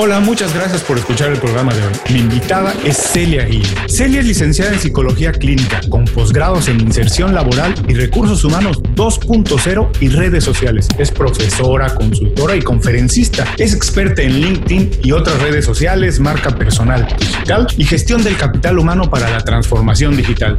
[0.00, 1.92] Hola, muchas gracias por escuchar el programa de hoy.
[2.10, 3.66] Mi invitada es Celia Gil.
[3.88, 9.90] Celia es licenciada en Psicología Clínica, con posgrados en Inserción Laboral y Recursos Humanos 2.0
[9.98, 10.86] y redes sociales.
[10.98, 13.44] Es profesora, consultora y conferencista.
[13.58, 18.78] Es experta en LinkedIn y otras redes sociales, marca personal, digital y gestión del capital
[18.78, 20.56] humano para la transformación digital.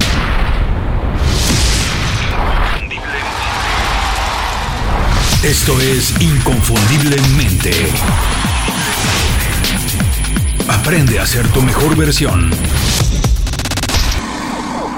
[5.42, 7.72] Esto es Inconfundiblemente.
[10.70, 12.52] Aprende a ser tu mejor versión.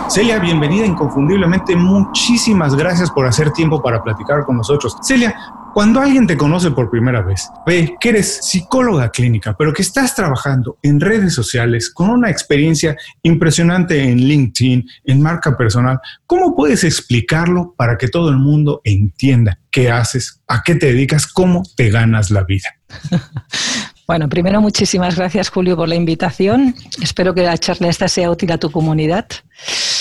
[0.10, 1.78] Celia, bienvenida inconfundiblemente.
[1.78, 4.98] Muchísimas gracias por hacer tiempo para platicar con nosotros.
[5.02, 5.34] Celia,
[5.74, 10.14] cuando alguien te conoce por primera vez, ve que eres psicóloga clínica, pero que estás
[10.14, 16.84] trabajando en redes sociales con una experiencia impresionante en LinkedIn, en marca personal, ¿cómo puedes
[16.84, 21.90] explicarlo para que todo el mundo entienda qué haces, a qué te dedicas, cómo te
[21.90, 22.68] ganas la vida?
[24.08, 26.76] Bueno, primero muchísimas gracias Julio por la invitación.
[27.02, 29.26] Espero que la charla esta sea útil a tu comunidad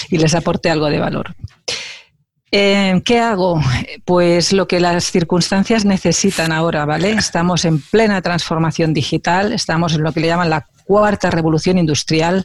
[0.08, 1.34] y les aporte algo de valor.
[2.52, 3.60] Eh, ¿Qué hago?
[4.04, 7.12] Pues lo que las circunstancias necesitan ahora, ¿vale?
[7.12, 12.44] Estamos en plena transformación digital, estamos en lo que le llaman la cuarta revolución industrial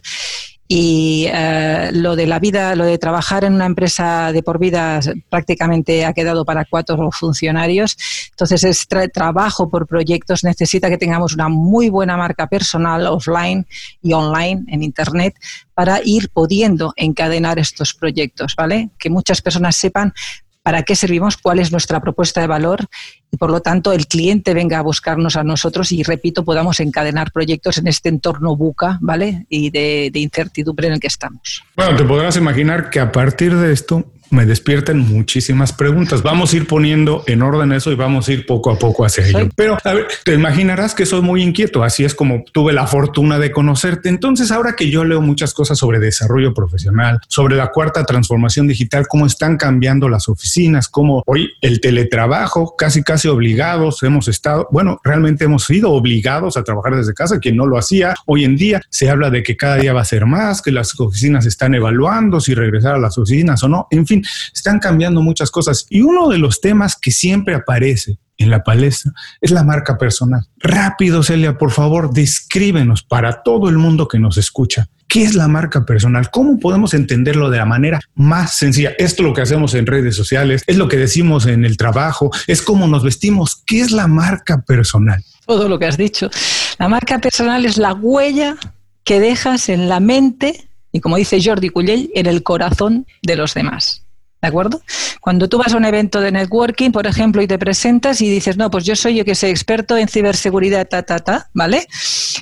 [0.68, 5.00] y eh, lo de la vida, lo de trabajar en una empresa de por vida
[5.28, 7.96] prácticamente ha quedado para cuatro funcionarios.
[8.30, 13.66] Entonces, este trabajo por proyectos necesita que tengamos una muy buena marca personal offline
[14.02, 15.34] y online en Internet
[15.74, 18.90] para ir pudiendo encadenar estos proyectos, ¿vale?
[18.98, 20.12] Que muchas personas sepan
[20.66, 22.88] para qué servimos, cuál es nuestra propuesta de valor
[23.30, 27.30] y por lo tanto el cliente venga a buscarnos a nosotros y repito, podamos encadenar
[27.30, 29.46] proyectos en este entorno buca, ¿vale?
[29.48, 31.62] Y de, de incertidumbre en el que estamos.
[31.76, 36.22] Bueno, te podrás imaginar que a partir de esto me despierten muchísimas preguntas.
[36.22, 39.26] Vamos a ir poniendo en orden eso y vamos a ir poco a poco hacia
[39.26, 39.48] ello.
[39.56, 41.82] Pero a ver, te imaginarás que soy muy inquieto.
[41.82, 44.08] Así es como tuve la fortuna de conocerte.
[44.08, 49.06] Entonces, ahora que yo leo muchas cosas sobre desarrollo profesional, sobre la cuarta transformación digital,
[49.08, 55.00] cómo están cambiando las oficinas, cómo hoy el teletrabajo, casi casi obligados hemos estado, bueno,
[55.04, 58.14] realmente hemos sido obligados a trabajar desde casa, quien no lo hacía.
[58.26, 60.98] Hoy en día se habla de que cada día va a ser más, que las
[61.00, 63.86] oficinas están evaluando si regresar a las oficinas o no.
[63.90, 64.15] En fin,
[64.52, 65.86] están cambiando muchas cosas.
[65.90, 70.46] Y uno de los temas que siempre aparece en la palestra es la marca personal.
[70.58, 74.88] Rápido, Celia, por favor, descríbenos para todo el mundo que nos escucha.
[75.08, 76.30] ¿Qué es la marca personal?
[76.30, 78.90] ¿Cómo podemos entenderlo de la manera más sencilla?
[78.98, 82.30] Esto es lo que hacemos en redes sociales, es lo que decimos en el trabajo,
[82.46, 83.62] es cómo nos vestimos.
[83.64, 85.24] ¿Qué es la marca personal?
[85.46, 86.28] Todo lo que has dicho.
[86.78, 88.56] La marca personal es la huella
[89.04, 93.54] que dejas en la mente y, como dice Jordi Cullell, en el corazón de los
[93.54, 94.05] demás.
[94.42, 94.82] ¿De acuerdo?
[95.20, 98.56] Cuando tú vas a un evento de networking, por ejemplo, y te presentas y dices,
[98.56, 101.86] no, pues yo soy yo que soy experto en ciberseguridad, ta, ta, ta, ¿vale?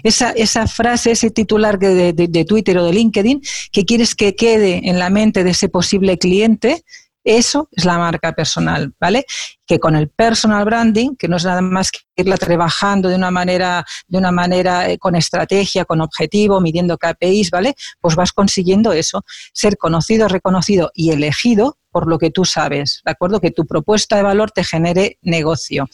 [0.02, 3.40] Esa, esa frase, ese titular de, de, Twitter o de LinkedIn
[3.70, 6.84] que quieres que quede en la mente de ese posible cliente,
[7.22, 9.24] eso es la marca personal, ¿vale?
[9.66, 13.30] Que con el personal branding, que no es nada más que irla trabajando de una
[13.30, 17.74] manera, de una manera eh, con estrategia, con objetivo, midiendo KPIs, ¿vale?
[17.98, 19.24] Pues vas consiguiendo eso,
[19.54, 23.40] ser conocido, reconocido y elegido por lo que tú sabes, ¿de acuerdo?
[23.40, 25.88] Que tu propuesta de valor te genere negocio.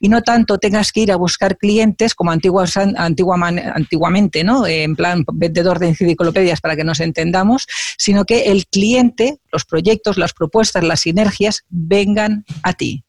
[0.00, 4.66] Y no tanto tengas que ir a buscar clientes como antiguas, antiguamente, ¿no?
[4.66, 7.66] En plan vendedor de enciclopedias para que nos entendamos,
[7.98, 13.04] sino que el cliente, los proyectos, las propuestas, las sinergias vengan a ti.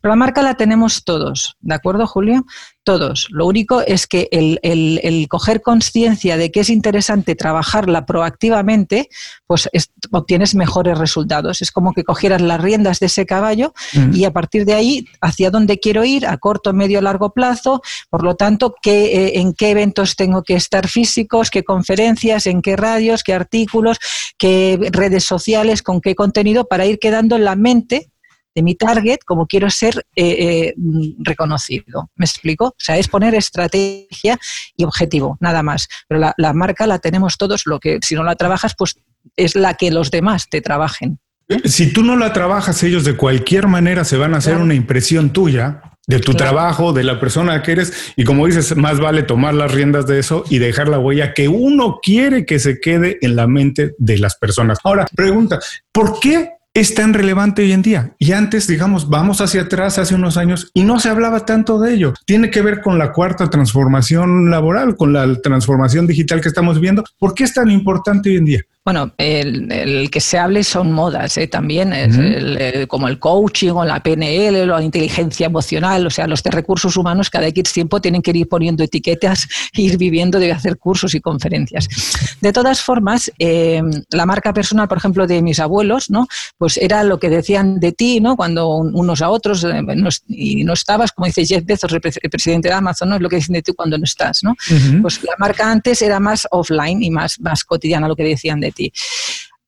[0.00, 2.44] Pero la marca la tenemos todos, ¿de acuerdo, Julio?
[2.84, 3.28] Todos.
[3.30, 9.08] Lo único es que el, el, coger conciencia de que es interesante trabajarla proactivamente,
[9.46, 9.70] pues
[10.10, 11.62] obtienes mejores resultados.
[11.62, 14.14] Es como que cogieras las riendas de ese caballo mm.
[14.14, 18.22] y a partir de ahí, hacia dónde quiero ir, a corto, medio, largo plazo, por
[18.22, 22.76] lo tanto, qué, eh, en qué eventos tengo que estar físicos, qué conferencias, en qué
[22.76, 23.98] radios, qué artículos,
[24.36, 28.10] qué redes sociales, con qué contenido, para ir quedando en la mente
[28.54, 30.74] de mi target como quiero ser eh, eh,
[31.18, 32.10] reconocido.
[32.16, 32.66] ¿Me explico?
[32.66, 34.38] O sea, es poner estrategia
[34.76, 35.88] y objetivo, nada más.
[36.08, 38.96] Pero la, marca la tenemos todos, lo que si no la trabajas, pues
[39.36, 41.18] es la que los demás te trabajen.
[41.48, 41.68] ¿eh?
[41.68, 45.32] Si tú no la trabajas, ellos de cualquier manera se van a hacer una impresión
[45.32, 48.12] tuya de tu trabajo, de la persona que eres.
[48.16, 51.48] Y como dices, más vale tomar las riendas de eso y dejar la huella que
[51.48, 54.78] uno quiere que se quede en la mente de las personas.
[54.84, 55.60] Ahora, pregunta,
[55.92, 58.16] ¿por qué es tan relevante hoy en día.
[58.18, 61.94] Y antes, digamos, vamos hacia atrás hace unos años y no se hablaba tanto de
[61.94, 62.14] ello.
[62.26, 67.04] Tiene que ver con la cuarta transformación laboral, con la transformación digital que estamos viendo.
[67.16, 68.60] ¿Por qué es tan importante hoy en día?
[68.84, 71.46] Bueno, el, que se hable son modas ¿eh?
[71.46, 76.42] también, es como el coaching o la PNL o la inteligencia emocional, o sea, los
[76.42, 80.76] de recursos humanos cada X tiempo tienen que ir poniendo etiquetas ir viviendo de hacer
[80.76, 81.88] cursos y conferencias.
[82.42, 86.26] De todas formas, em, la marca personal, por ejemplo, de mis abuelos, ¿no?
[86.58, 88.36] Pues era lo que decían de ti, ¿no?
[88.36, 89.82] Cuando unos a otros eh,
[90.28, 93.16] y no estabas, como dice Jeff Bezos, el presidente de Amazon, ¿no?
[93.16, 94.54] Es lo que dicen de ti cuando no estás, ¿no?
[95.00, 98.73] Pues la marca antes era más offline y más, más cotidiana lo que decían de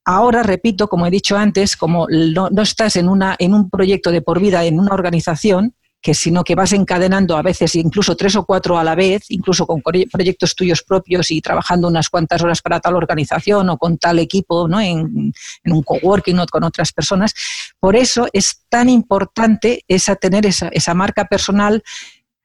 [0.09, 4.63] Ahora, repito, como he dicho antes, como no, estás en, un proyecto de por vida,
[4.63, 8.85] en una organización, que sino que vas encadenando a veces incluso tres o cuatro a
[8.85, 13.69] la vez, incluso con proyectos tuyos propios y trabajando unas cuantas horas para tal organización
[13.69, 14.79] o con tal equipo, ¿no?
[14.79, 15.33] en,
[15.65, 17.33] un coworking o con otras personas.
[17.77, 21.83] Por eso es tan importante esa, tener esa marca personal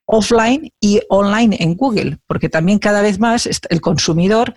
[0.05, 4.53] offline y online en Google, porque también cada vez más el consumidor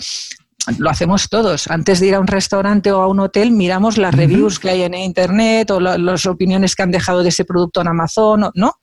[0.77, 1.67] lo hacemos todos.
[1.69, 4.83] Antes de ir a un restaurante o a un hotel, miramos las reviews que hay
[4.83, 8.73] en internet o las opiniones que han dejado de ese producto en Amazon, ¿no?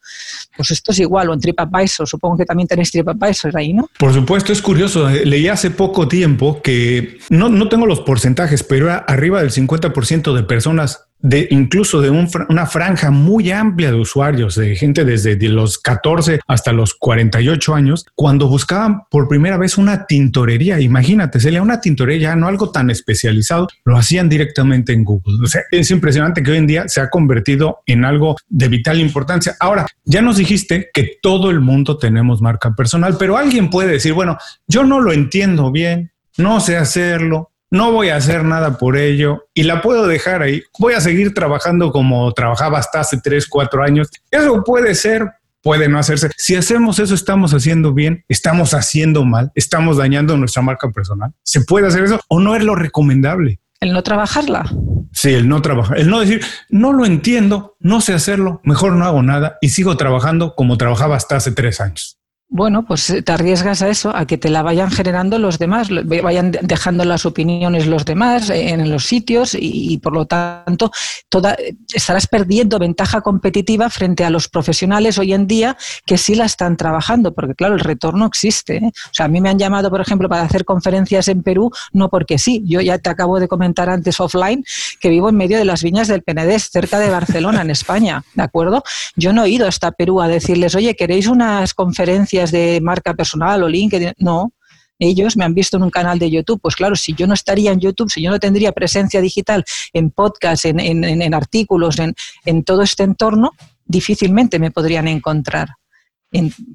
[0.57, 2.07] Pues esto es igual, o en TripAdvisor.
[2.07, 3.89] Supongo que también tenéis TripAdvisor ahí, ¿no?
[3.99, 5.09] Por supuesto, es curioso.
[5.09, 10.35] Eh, leí hace poco tiempo que no, no tengo los porcentajes, pero arriba del 50%
[10.35, 15.79] de personas de incluso de una franja muy amplia de usuarios, de gente desde los
[15.79, 20.81] 14 hasta los 48 años, cuando buscaban por primera vez una tintorería.
[20.81, 25.39] Imagínate, sería una tintorería, no algo tan especializado, lo hacían directamente en Google.
[25.43, 29.01] O sea, es impresionante que hoy en día se ha convertido en algo de vital
[29.01, 29.55] importancia.
[29.61, 34.13] Ahora, ya nos dijiste que todo el mundo tenemos marca personal, pero alguien puede decir,
[34.13, 34.37] bueno,
[34.67, 39.47] yo no lo entiendo bien, no sé hacerlo, no voy a hacer nada por ello
[39.55, 40.63] y la puedo dejar ahí.
[40.79, 44.09] Voy a seguir trabajando como trabajaba hasta hace 3, 4 años.
[44.31, 45.33] Eso puede ser,
[45.63, 46.31] puede no hacerse.
[46.37, 51.33] Si hacemos eso, estamos haciendo bien, estamos haciendo mal, estamos dañando nuestra marca personal.
[51.45, 53.59] ¿Se puede hacer eso o no es lo recomendable?
[53.81, 54.71] El no trabajarla.
[55.13, 59.07] Sí, el no trabajar, el no decir, no lo entiendo, no sé hacerlo, mejor no
[59.07, 62.19] hago nada y sigo trabajando como trabajaba hasta hace tres años.
[62.55, 65.89] Bueno, pues eh, te arriesgas a eso, a que te la vayan generando los demás,
[66.23, 70.91] vayan dejando las opiniones los demás en los sitios y, por lo tanto
[71.31, 71.57] toda,
[71.95, 76.77] estarás perdiendo ventaja competitiva frente a los profesionales hoy en día que sí la están
[76.77, 78.77] trabajando, porque claro, el retorno existe.
[78.77, 78.93] ¿eh?
[78.93, 82.11] O sea, a mí me han llamado, por ejemplo, para hacer conferencias en Perú, no
[82.11, 82.63] porque sí.
[82.67, 84.63] Yo ya te acabo de comentar antes offline
[85.01, 88.43] que vivo en medio de las viñas del Penedés, cerca de Barcelona, en España, ¿de
[88.43, 88.83] acuerdo?
[89.17, 92.42] Yo no he ido hasta Perú a decirles, oye, ¿queréis unas conferencias?
[92.51, 94.53] De marca personal o LinkedIn, no.
[94.99, 96.61] Ellos me han visto en un canal de YouTube.
[96.61, 100.11] Pues claro, si yo no estaría en YouTube, si yo no tendría presencia digital en
[100.11, 103.51] podcast, en, en, artículos, en, todo este entorno,
[103.85, 105.71] difícilmente me podrían encontrar.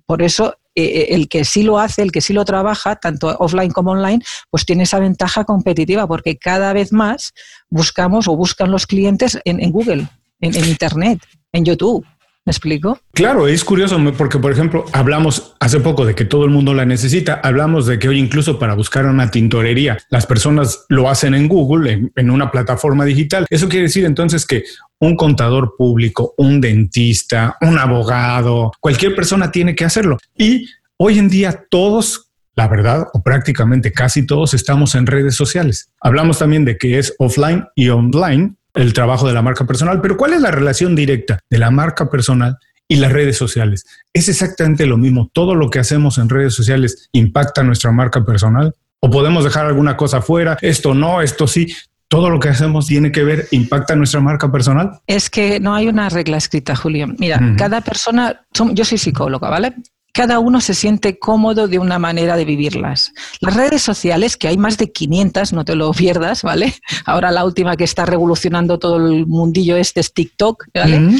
[0.05, 3.35] por eso, eh, eh, el que sí lo hace, el que sí lo trabaja, tanto
[3.39, 7.33] offline como online, pues tiene esa ventaja competitiva, porque cada vez más
[7.69, 10.07] buscamos o buscan los clientes en, Google,
[10.41, 11.19] en Internet,
[11.53, 12.05] en YouTube.
[12.47, 12.97] ¿Me explico?
[13.11, 16.85] Claro, es curioso porque, por ejemplo, hablamos hace poco de que todo el mundo la
[16.85, 17.41] necesita.
[17.43, 22.09] Hablamos de que hoy incluso para buscar una tintorería, las personas lo hacen en Google,
[22.15, 23.45] en, una plataforma digital.
[23.49, 24.63] Eso quiere decir entonces que
[24.97, 30.17] un contador público, un dentista, un abogado, cualquier persona tiene que hacerlo.
[30.37, 35.91] Y hoy en día todos la verdad, o prácticamente casi todos estamos en redes sociales.
[36.01, 40.17] Hablamos también de que es offline y online, el trabajo de la marca personal, pero
[40.17, 42.57] ¿cuál es la relación directa de la marca personal
[42.87, 43.85] y las redes sociales?
[44.13, 45.29] Es exactamente lo mismo.
[45.33, 48.73] Todo lo que hacemos en redes sociales impacta nuestra marca personal.
[48.99, 51.73] O podemos dejar alguna cosa fuera, esto no, esto sí.
[52.07, 54.99] Todo lo que hacemos tiene que ver, impacta nuestra marca personal.
[55.07, 57.07] Es que no hay una regla escrita, Julio.
[57.19, 59.75] Mira, cada persona, yo soy psicóloga, ¿vale?
[60.17, 63.13] Cada uno se siente cómodo de una manera de vivirlas.
[63.39, 66.73] Las redes sociales, que hay más de 500, no te lo pierdas, ¿vale?
[67.05, 71.19] Ahora la última que está revolucionando todo el mundillo este es TikTok, ¿vale?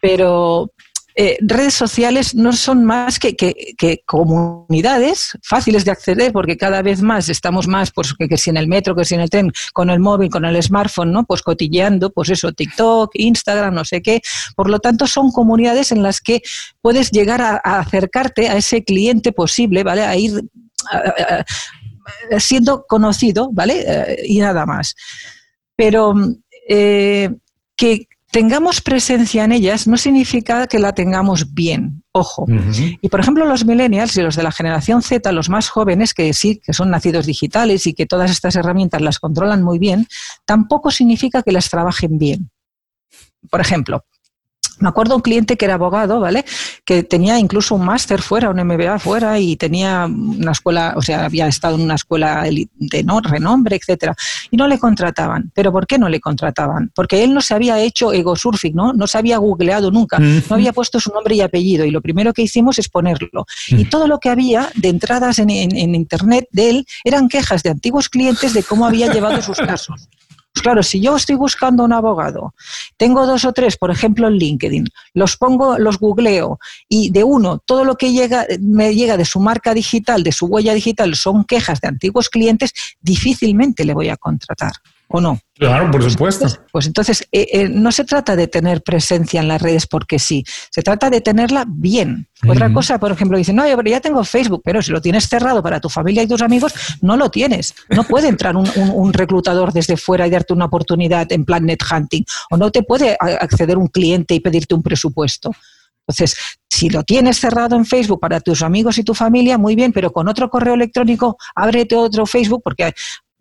[0.00, 0.72] Pero
[1.20, 3.34] eh, redes sociales no son más que,
[4.06, 8.68] comunidades fáciles de acceder, porque cada vez más estamos más, pues que, si en el
[8.68, 11.24] metro, que si en el tren, con el móvil, con el smartphone, ¿no?
[11.24, 14.20] Pues cotilleando, pues eso, TikTok, Instagram, no sé qué.
[14.54, 16.40] Por lo tanto, son comunidades en las que
[16.80, 20.04] puedes llegar a, acercarte a ese cliente posible, ¿vale?
[20.04, 20.40] A ir
[22.38, 23.84] siendo conocido, ¿vale?
[23.84, 24.94] Eh, y nada más.
[25.74, 26.14] Pero
[26.68, 27.30] eh,
[27.74, 32.46] que tengamos presencia en ellas no significa que la tengamos bien, ojo.
[33.00, 36.32] Y por ejemplo, los millennials y los de la generación Z, los más jóvenes, que
[36.34, 40.06] sí, que son nacidos digitales y que todas estas herramientas las controlan muy bien,
[40.44, 42.50] tampoco significa que las trabajen bien.
[43.50, 44.04] Por ejemplo,
[44.80, 46.44] Me acuerdo un cliente que era abogado, ¿vale?
[46.84, 51.24] Que tenía incluso un máster fuera, un MBA fuera y tenía una escuela, o sea,
[51.24, 54.14] había estado en una escuela de no, renombre, etcétera.
[54.50, 55.50] Y no le contrataban.
[55.54, 56.90] ¿Pero por qué no le contrataban?
[56.94, 58.92] Porque él no se había hecho ego surfing, ¿no?
[58.92, 61.84] No se había googleado nunca, no había puesto su nombre y apellido.
[61.84, 63.46] Y lo primero que hicimos es ponerlo.
[63.68, 67.70] Y todo lo que había de entradas en, en internet de él eran quejas de
[67.70, 70.08] antiguos clientes de cómo había llevado sus casos.
[70.58, 72.52] Pues claro, si yo estoy buscando un abogado,
[72.96, 77.60] tengo dos o tres, por ejemplo, en LinkedIn, los pongo, los googleo y de uno,
[77.60, 81.44] todo lo que llega, me llega de su marca digital, de su huella digital, son
[81.44, 84.72] quejas de antiguos clientes, difícilmente le voy a contratar.
[85.10, 85.40] ¿O no?
[85.54, 86.46] Claro, por supuesto.
[86.70, 90.44] Pues, entonces, eh, eh, no se trata de tener presencia en las redes porque sí,
[90.70, 92.28] se trata de tenerla bien.
[92.46, 95.62] Otra cosa, por ejemplo, dicen, no, pero ya tengo Facebook, pero si lo tienes cerrado
[95.62, 97.74] para tu familia y tus amigos, no lo tienes.
[97.88, 102.22] No puede entrar un, reclutador desde fuera y darte una oportunidad en plan net hunting,
[102.50, 105.50] o no te puede acceder un cliente y pedirte un presupuesto.
[106.06, 106.36] Entonces,
[106.70, 110.12] si lo tienes cerrado en Facebook para tus amigos y tu familia, muy bien, pero
[110.12, 112.94] con otro correo electrónico, ábrete otro Facebook, porque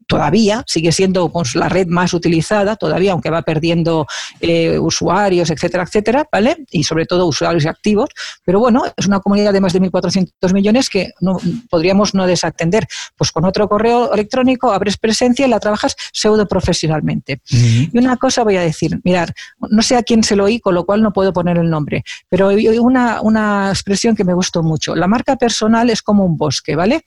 [0.07, 4.07] todavía sigue siendo pues, la red más utilizada, todavía, aunque va perdiendo
[4.39, 6.65] eh, usuarios, etcétera, etcétera, ¿vale?
[6.71, 8.09] Y sobre todo usuarios activos,
[8.43, 11.37] pero bueno, es una comunidad de más de 1.400 millones que no,
[11.69, 12.87] podríamos no desatender.
[13.15, 17.41] Pues con otro correo electrónico abres presencia y la trabajas pseudo profesionalmente.
[17.49, 19.33] Y una cosa voy a decir, mirar,
[19.69, 22.03] no sé a quién se lo oí, con lo cual no puedo poner el nombre,
[22.29, 22.49] pero
[22.81, 24.95] una, una expresión que me gustó mucho.
[24.95, 27.03] La marca personal es como un bosque, ¿vale?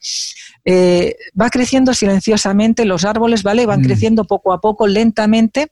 [0.63, 3.65] Eh, va creciendo silenciosamente, los árboles, ¿vale?
[3.65, 3.83] Van mm.
[3.83, 5.71] creciendo poco a poco, lentamente,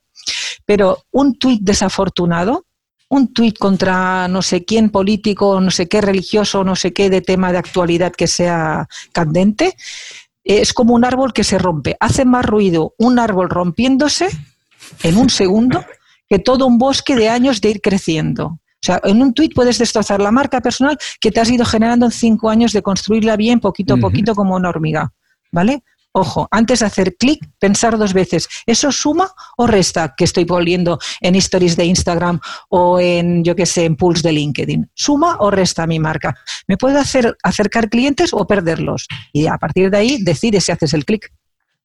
[0.64, 2.66] pero un tuit desafortunado,
[3.08, 7.20] un tuit contra no sé quién político, no sé qué religioso, no sé qué de
[7.20, 9.76] tema de actualidad que sea candente,
[10.44, 11.96] es como un árbol que se rompe.
[12.00, 14.28] Hace más ruido un árbol rompiéndose
[15.02, 15.84] en un segundo
[16.28, 18.46] que todo un bosque de años de ir creciendo.
[18.46, 22.06] O sea, en un tuit puedes destrozar la marca personal que te has ido generando
[22.06, 25.12] en cinco años de construirla bien, poquito a poquito, como una hormiga.
[25.52, 25.82] ¿Vale?
[26.12, 30.98] Ojo, antes de hacer clic, pensar dos veces, ¿eso suma o resta que estoy poniendo
[31.20, 34.90] en stories de Instagram o en, yo qué sé, en pools de LinkedIn?
[34.92, 36.34] ¿Suma o resta mi marca?
[36.66, 39.06] ¿Me puede hacer acercar clientes o perderlos?
[39.32, 41.32] Y a partir de ahí decides si haces el clic.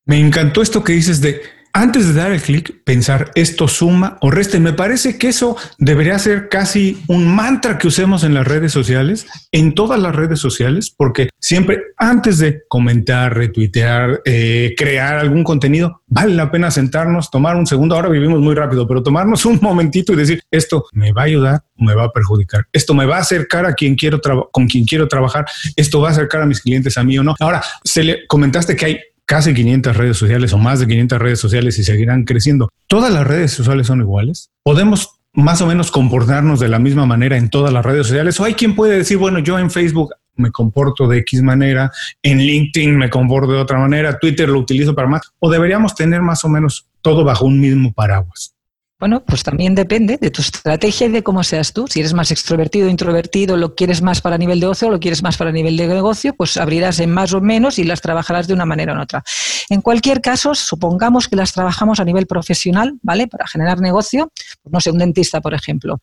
[0.05, 1.41] Me encantó esto que dices de
[1.75, 4.57] antes de dar el clic, pensar esto suma o resta.
[4.61, 9.27] me parece que eso debería ser casi un mantra que usemos en las redes sociales,
[9.51, 16.01] en todas las redes sociales, porque siempre antes de comentar, retuitear, eh, crear algún contenido,
[16.07, 17.95] vale la pena sentarnos, tomar un segundo.
[17.95, 21.63] Ahora vivimos muy rápido, pero tomarnos un momentito y decir esto me va a ayudar
[21.77, 22.67] o me va a perjudicar.
[22.71, 25.45] Esto me va a acercar a quien quiero con quien quiero trabajar.
[25.75, 27.35] Esto va a acercar a mis clientes a mí o no.
[27.41, 31.39] Ahora, se le comentaste que hay casi 500 redes sociales o más de 500 redes
[31.39, 32.69] sociales y seguirán creciendo.
[32.87, 34.49] ¿Todas las redes sociales son iguales?
[34.63, 38.39] ¿Podemos más o menos comportarnos de la misma manera en todas las redes sociales?
[38.39, 41.91] ¿O hay quien puede decir, bueno, yo en Facebook me comporto de X manera,
[42.21, 45.21] en LinkedIn me comporto de otra manera, Twitter lo utilizo para más?
[45.39, 48.54] ¿O deberíamos tener más o menos todo bajo un mismo paraguas?
[48.97, 51.85] Bueno, pues también depende de tu estrategia y de cómo seas tú.
[51.87, 55.21] Si eres más extrovertido, introvertido, lo quieres más para nivel de ocio o lo quieres
[55.21, 58.53] más para nivel de negocio, pues abrirás en más o menos y las trabajarás de
[58.53, 59.21] una manera o en otra.
[59.69, 63.27] En cualquier caso, supongamos que las trabajamos a nivel profesional, ¿vale?
[63.27, 64.31] Para generar negocio,
[64.63, 65.99] pues no sé, un dentista, por ejemplo.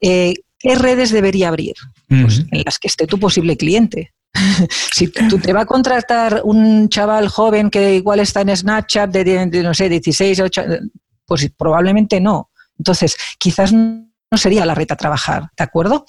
[0.00, 1.74] Eh, ¿Qué redes debería abrir?
[2.08, 4.14] Pues en las que esté tu posible cliente.
[4.92, 9.46] si tú te va a contratar un chaval joven que igual está en Snapchat de,
[9.46, 10.62] de no sé, 16, 8,
[11.26, 12.50] pues probablemente no.
[12.78, 14.06] Entonces, quizás no
[14.36, 16.04] sería la red a trabajar, ¿de acuerdo?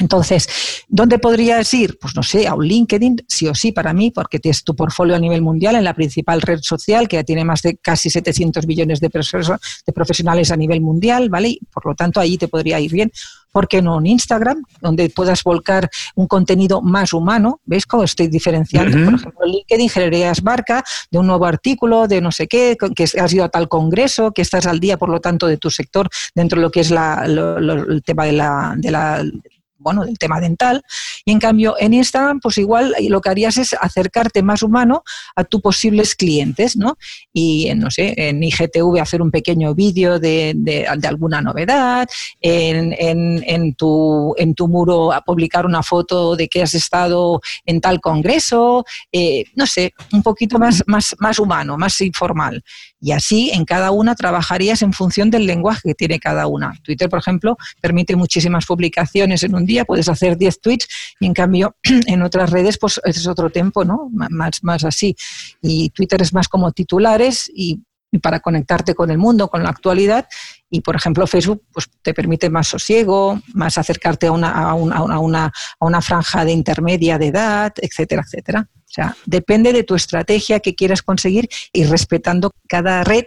[0.00, 0.48] Entonces,
[0.88, 1.98] ¿dónde podrías ir?
[2.00, 5.16] Pues no sé, a un LinkedIn, sí o sí para mí, porque tienes tu portfolio
[5.16, 8.66] a nivel mundial en la principal red social, que ya tiene más de casi 700
[8.66, 11.48] millones de, de profesionales a nivel mundial, ¿vale?
[11.50, 13.12] Y por lo tanto, ahí te podría ir bien.
[13.52, 17.60] ¿por qué no en Instagram, donde puedas volcar un contenido más humano?
[17.64, 18.92] ¿Veis cómo estoy diferenciando?
[19.04, 23.32] Por ejemplo, LinkedIn generarías marca de un nuevo artículo, de no sé qué, que has
[23.32, 26.60] ido a tal congreso, que estás al día, por lo tanto, de tu sector dentro
[26.60, 29.24] de lo que es el tema de la, de la
[29.80, 30.82] bueno, del tema dental.
[31.24, 35.02] Y en cambio, en Instagram, pues igual lo que harías es acercarte más humano
[35.34, 36.96] a tus posibles clientes, ¿no?
[37.32, 42.08] Y, no sé, en IGTV hacer un pequeño vídeo de, de, alguna novedad,
[42.40, 47.40] en, en, en, tu, en tu muro a publicar una foto de que has estado
[47.64, 52.62] en tal congreso, eh, no sé, un poquito más, más, más humano, más informal.
[53.00, 56.74] Y así en cada una trabajarías en función del lenguaje que tiene cada una.
[56.82, 60.88] Twitter, por ejemplo, permite muchísimas publicaciones en un día, puedes hacer 10 tweets
[61.18, 61.76] y en cambio
[62.06, 64.10] en otras redes pues es otro tiempo, ¿no?
[64.12, 65.16] Más, más así.
[65.62, 67.80] Y Twitter es más como titulares y
[68.12, 70.26] y para conectarte con el mundo, con la actualidad.
[70.68, 74.96] Y, por ejemplo, Facebook pues, te permite más sosiego, más acercarte a una, a, una,
[74.96, 78.68] a, una, a una franja de intermedia de edad, etcétera, etcétera.
[78.90, 83.26] O sea, depende de tu estrategia que quieras conseguir y respetando cada red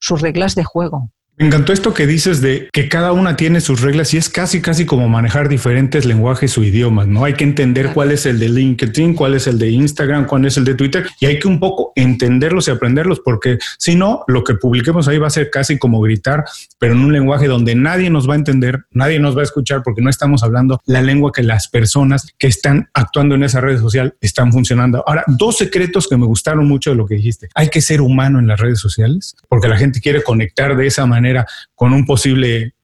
[0.00, 1.12] sus reglas de juego.
[1.36, 4.62] Me encantó esto que dices de que cada una tiene sus reglas y es casi,
[4.62, 7.24] casi como manejar diferentes lenguajes o idiomas, ¿no?
[7.24, 10.56] Hay que entender cuál es el de LinkedIn, cuál es el de Instagram, cuál es
[10.58, 14.44] el de Twitter y hay que un poco entenderlos y aprenderlos porque si no, lo
[14.44, 16.44] que publiquemos ahí va a ser casi como gritar,
[16.78, 19.82] pero en un lenguaje donde nadie nos va a entender, nadie nos va a escuchar
[19.82, 23.80] porque no estamos hablando la lengua que las personas que están actuando en esa red
[23.80, 25.02] social están funcionando.
[25.04, 27.48] Ahora, dos secretos que me gustaron mucho de lo que dijiste.
[27.56, 31.06] Hay que ser humano en las redes sociales porque la gente quiere conectar de esa
[31.06, 31.23] manera
[31.74, 32.74] con un posible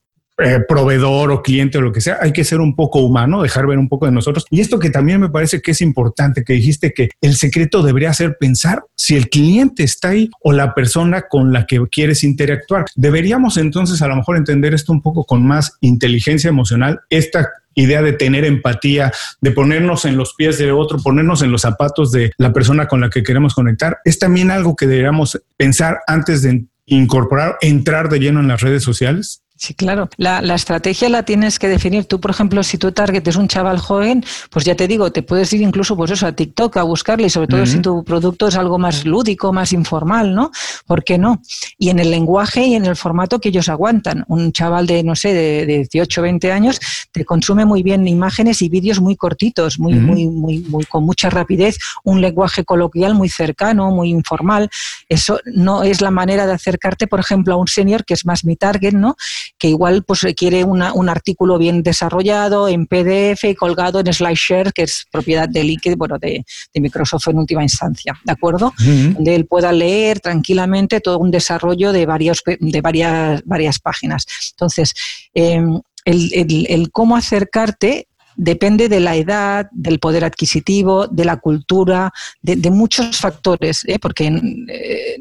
[0.43, 3.67] eh, proveedor o cliente o lo que sea, hay que ser un poco humano, dejar
[3.67, 4.47] ver un poco de nosotros.
[4.49, 8.15] Y esto que también me parece que es importante, que dijiste que el secreto debería
[8.15, 12.87] ser pensar si el cliente está ahí o la persona con la que quieres interactuar.
[12.95, 18.03] Deberíamos entonces a lo mejor entender esto un poco con más inteligencia emocional, esta idea
[18.03, 22.33] de tener empatía, de ponernos en los pies de otro, ponernos en los zapatos de
[22.39, 26.65] la persona con la que queremos conectar, es también algo que deberíamos pensar antes de
[26.91, 29.45] incorporar, entrar de lleno en las redes sociales?
[29.63, 30.09] Sí, claro.
[30.17, 32.07] La, estrategia la tienes que definir.
[32.07, 35.23] Tú, por ejemplo, si tu target es un chaval joven, pues ya te digo, te
[35.23, 38.49] puedes ir incluso pues eso, a TikTok a buscarle, y sobre todo si tu producto
[38.49, 40.51] es algo más lúdico, más informal, ¿no?
[40.87, 41.43] ¿Por qué no?
[41.77, 44.25] Y en el lenguaje y en el formato que ellos aguantan.
[44.29, 46.81] Un chaval de, no sé, de, 18, 20 años,
[47.13, 51.29] te consume muy bien imágenes y vídeos muy cortitos, muy, muy, muy, muy, con mucha
[51.29, 54.71] rapidez, un lenguaje coloquial muy cercano, muy informal.
[55.07, 58.47] Eso no es la manera de acercarte, por ejemplo, a un senior que es más
[58.47, 59.17] mi target, ¿no?
[59.59, 64.83] Que igual pues requiere un artículo bien desarrollado en PDF y colgado en SlideShare, que
[64.83, 68.73] es propiedad de LinkedIn, bueno, de, Microsoft en última instancia, ¿de acuerdo?
[68.79, 74.27] Donde él pueda leer tranquilamente todo un desarrollo de, varios, de varias, varias páginas.
[74.53, 74.95] Entonces,
[75.35, 78.09] em, el, cómo acercarte
[78.41, 83.99] depende de la edad, del poder adquisitivo, de la cultura, de, muchos factores, ¿eh?
[83.99, 84.33] porque
[84.69, 85.21] eh,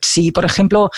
[0.00, 0.88] si, por ejemplo,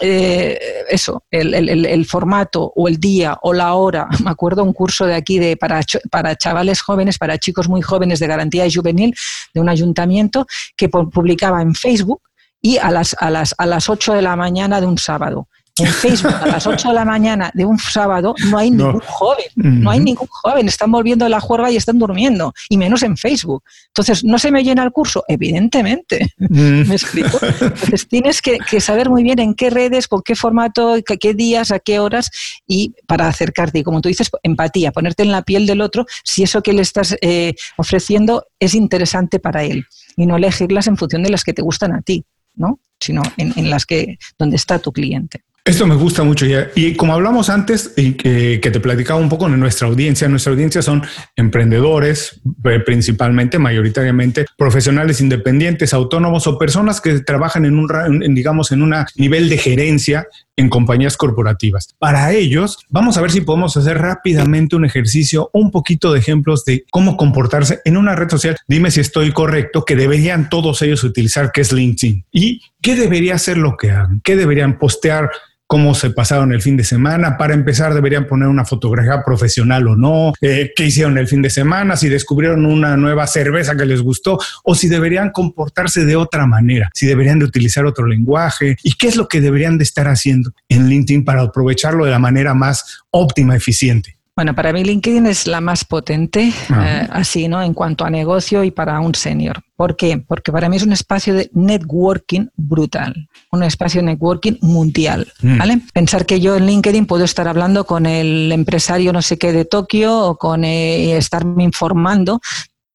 [0.00, 0.58] eh,
[0.88, 5.38] eso, el, formato o el día o la hora, me acuerdo un curso de aquí
[5.38, 9.14] de para, para chavales jóvenes, para chicos muy jóvenes de garantía juvenil
[9.52, 12.22] de un ayuntamiento que publicaba en Facebook
[12.62, 15.46] y a las, a las, a las 8 de la mañana de un sábado
[15.80, 19.46] en Facebook a las 8 de la mañana de un sábado no hay ningún joven,
[19.56, 23.62] no hay ningún joven, están volviendo la juerga y están durmiendo, y menos en Facebook.
[23.88, 25.24] Entonces, ¿no se me llena el curso?
[25.28, 27.38] Evidentemente, ¿me explico?
[27.42, 31.78] Entonces, tienes que, saber muy bien en qué redes, con qué formato, qué, días, a
[31.78, 32.30] qué horas,
[32.66, 36.42] y para acercarte, y como tú dices, empatía, ponerte en la piel del otro, si
[36.42, 39.86] eso que le estás eh, ofreciendo es interesante para él,
[40.16, 42.24] y no elegirlas en función de las que te gustan a ti.
[42.54, 42.80] ¿no?
[43.00, 45.44] sino en, en las que donde está tu cliente.
[45.68, 46.70] Esto me gusta mucho ya.
[46.74, 50.80] Y como hablamos antes, y que, te platicaba un poco de nuestra audiencia, nuestra audiencia
[50.80, 51.02] son
[51.36, 58.80] emprendedores, eh, principalmente, mayoritariamente, profesionales independientes, autónomos o personas que trabajan en un, digamos, en
[58.80, 60.26] un nivel de gerencia
[60.56, 61.94] en compañías corporativas.
[61.98, 66.64] Para ellos, vamos a ver si podemos hacer rápidamente un ejercicio, un poquito de ejemplos
[66.64, 68.56] de cómo comportarse en una red social.
[68.66, 72.24] Dime si estoy correcto, que deberían todos ellos utilizar, que es LinkedIn.
[72.32, 74.22] ¿Y qué debería ser lo que hagan?
[74.24, 75.30] ¿Qué deberían postear?
[75.68, 77.36] Cómo se pasaron el fin de semana.
[77.36, 81.50] Para empezar, deberían poner una fotografía profesional o no, eh, qué hicieron el fin de
[81.50, 86.46] semana, si descubrieron una nueva cerveza que les gustó o si deberían comportarse de otra
[86.46, 90.08] manera, si deberían de utilizar otro lenguaje y qué es lo que deberían de estar
[90.08, 94.17] haciendo en LinkedIn para aprovecharlo de la manera más óptima, eficiente.
[94.38, 97.60] Bueno, para mí LinkedIn es la más potente, eh, así, ¿no?
[97.60, 99.64] En cuanto a negocio y para un senior.
[99.74, 100.18] ¿Por qué?
[100.18, 105.58] Porque para mí es un espacio de networking brutal, un espacio de networking mundial, mm.
[105.58, 105.80] ¿vale?
[105.92, 109.64] Pensar que yo en LinkedIn puedo estar hablando con el empresario no sé qué de
[109.64, 112.40] Tokio o con eh, estarme informando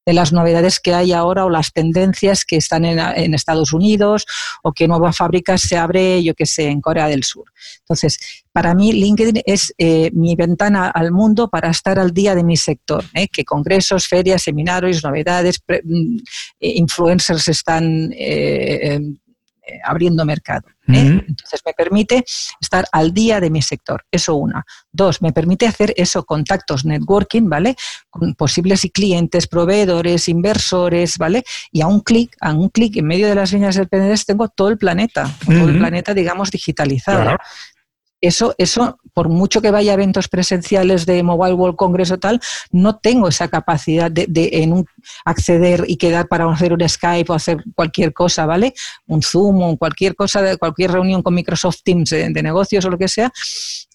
[0.05, 4.25] de las novedades que hay ahora o las tendencias que están en, Estados Unidos
[4.61, 7.45] o qué nueva fábrica se abre, yo qué sé, en Corea del Sur.
[7.79, 12.43] Entonces, para mí LinkedIn es eh, mi ventana al mundo para estar al día de
[12.43, 13.27] mi sector, ¿eh?
[13.27, 16.17] que congresos, ferias, seminarios, novedades, mm,
[16.59, 18.99] eh, influencers están eh,
[19.83, 20.67] abriendo mercado.
[20.87, 21.23] ¿eh?
[21.27, 22.23] Entonces me permite
[22.59, 24.05] estar al día de mi sector.
[24.11, 24.65] Eso una.
[24.91, 27.75] Dos, me permite hacer eso, contactos, networking, ¿vale?
[28.09, 31.43] Con posibles clientes, proveedores, inversores, ¿vale?
[31.71, 34.49] Y a un clic, a un clic en medio de las líneas del PNDES tengo
[34.49, 37.37] todo el planeta, todo el planeta, digamos, digitalizado.
[38.23, 42.39] Eso, eso, por mucho que vaya a eventos presenciales de Mobile World Congress o tal,
[42.71, 44.85] no tengo esa capacidad de, en
[45.25, 48.73] acceder y quedar para hacer un Skype o hacer cualquier cosa, ¿vale?
[49.07, 52.97] Un Zoom o cualquier cosa, de cualquier reunión con Microsoft Teams de, negocios o lo
[52.97, 53.29] que sea,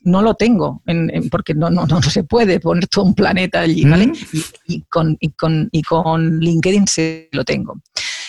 [0.02, 0.82] no lo tengo,
[1.30, 4.12] porque no, no, no, se puede poner todo un planeta allí, ¿vale?
[4.66, 7.80] y, con, y, con, y con LinkedIn sí lo tengo.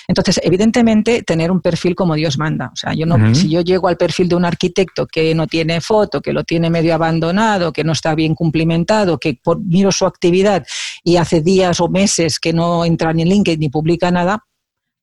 [0.10, 2.72] Entonces, evidentemente, tener un perfil como Dios manda.
[2.74, 5.82] O sea, yo no, si yo llego al perfil de un arquitecto que no tiene
[5.82, 10.66] foto, que lo tiene medio abandonado, que no está bien cumplimentado, que miro su actividad
[11.04, 14.44] y hace días o meses que no entra ni en LinkedIn ni publica nada,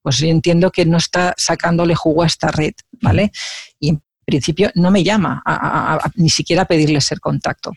[0.03, 3.31] pues yo entiendo que no está sacándole jugo a esta red, ¿vale?
[3.79, 5.43] Y principio no me llama
[6.17, 7.73] ni siquiera a pedirle ser contacto.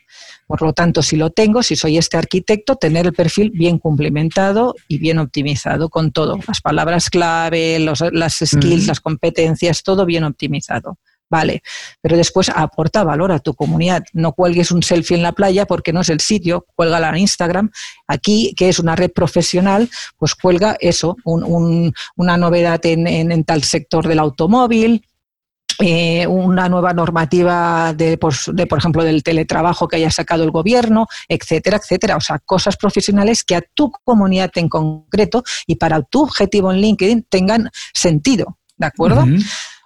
[0.47, 4.75] Por lo tanto, si lo tengo, si soy este arquitecto, tener el perfil bien cumplimentado
[4.87, 10.97] y bien optimizado con todo, las palabras clave, las skills, las competencias, todo bien optimizado.
[11.31, 11.61] Vale,
[12.01, 14.03] pero después aporta valor a tu comunidad.
[14.13, 17.69] No cuelgues un selfie en la playa porque no es el sitio, cuélgala en Instagram.
[18.07, 24.07] Aquí, que es una red profesional, pues cuelga eso, una novedad en, en, tal sector
[24.07, 25.05] del automóvil,
[25.81, 28.33] eh, una nueva normativa de, por
[28.77, 32.17] ejemplo, del teletrabajo que haya sacado el gobierno, etcétera, etcétera.
[32.17, 36.81] O sea, cosas profesionales que a tu comunidad en concreto y para tu objetivo en
[36.81, 39.25] LinkedIn tengan sentido, ¿de acuerdo?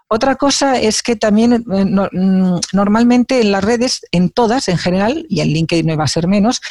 [0.07, 5.25] Otra cosa es que también eh, mm, normalmente en las redes, en todas en general,
[5.29, 6.61] y en LinkedIn no va a ser menos,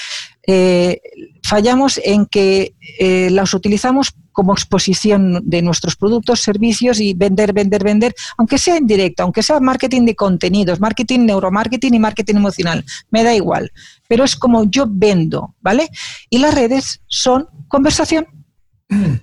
[0.46, 1.00] eh,
[1.42, 7.84] fallamos en que eh, las utilizamos como exposición de nuestros productos, servicios y vender, vender,
[7.84, 12.84] vender, aunque sea en directo, aunque sea marketing de contenidos, marketing, neuromarketing y marketing emocional,
[13.10, 13.72] me da igual,
[14.08, 15.88] pero es como yo vendo, ¿vale?
[16.30, 18.26] Y las redes son conversación.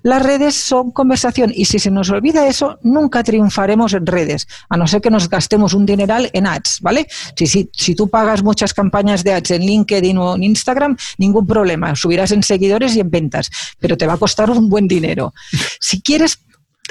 [0.03, 4.77] Las redes son conversación y si se nos olvida eso, nunca triunfaremos en redes, a
[4.77, 7.07] no ser que nos gastemos un dineral en ads, ¿vale?
[7.35, 11.45] Si, si, si tú pagas muchas campañas de ads en LinkedIn o en Instagram, ningún
[11.45, 15.33] problema, subirás en seguidores y en ventas, pero te va a costar un buen dinero.
[15.79, 16.39] Si quieres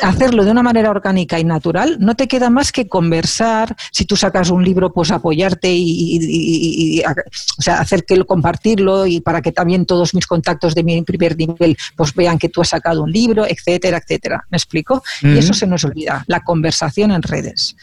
[0.02, 3.76] hacerlo de una manera orgánica y natural, no te queda más que conversar.
[3.92, 9.40] Si tú sacas un libro, pues apoyarte y, o sea, hacer que compartirlo y para
[9.42, 13.02] que también todos mis contactos de mi primer nivel pues vean que tú has sacado
[13.02, 14.44] un libro, etcétera, etcétera.
[14.50, 15.02] ¿Me explico?
[15.22, 17.76] Y eso se nos olvida, la conversación en redes.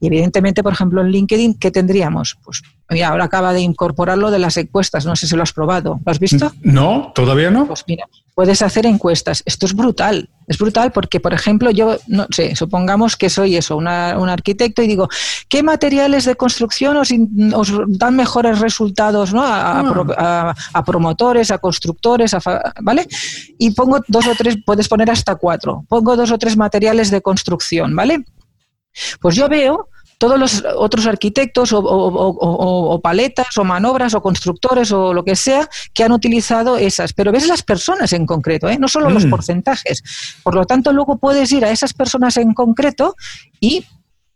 [0.00, 2.38] Y evidentemente, por ejemplo, en LinkedIn, ¿qué tendríamos?
[2.44, 6.00] Pues mira, ahora acaba de incorporarlo de las encuestas, no sé si lo has probado.
[6.04, 6.52] ¿Lo has visto?
[6.62, 7.66] No, todavía no.
[7.66, 8.06] Pues mira,
[8.40, 9.42] puedes hacer encuestas.
[9.44, 10.30] Esto es brutal.
[10.46, 14.86] Es brutal porque, por ejemplo, yo, no sé, supongamos que soy eso, un arquitecto y
[14.86, 15.10] digo,
[15.50, 17.10] ¿qué materiales de construcción os,
[17.88, 19.42] dan mejores resultados ¿no?
[19.44, 20.54] Ah.
[20.72, 22.34] a, promotores, a constructores,
[22.80, 23.06] ¿vale?
[23.58, 27.20] Y pongo dos o tres, puedes poner hasta cuatro, pongo dos o tres materiales de
[27.20, 28.24] construcción, ¿vale?
[29.20, 29.89] Pues yo veo
[30.20, 36.04] todos los otros arquitectos o, paletas o manobras o constructores o lo que sea que
[36.04, 37.14] han utilizado esas.
[37.14, 38.76] Pero ves las personas en concreto, ¿eh?
[38.78, 39.30] no solo los mm.
[39.30, 40.02] porcentajes.
[40.42, 43.16] Por lo tanto, luego puedes ir a esas personas en concreto
[43.60, 43.86] y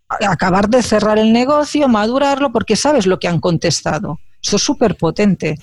[0.09, 4.19] acabar de cerrar el negocio, madurarlo, porque sabes lo que han contestado.
[4.45, 5.59] Eso es súper potente.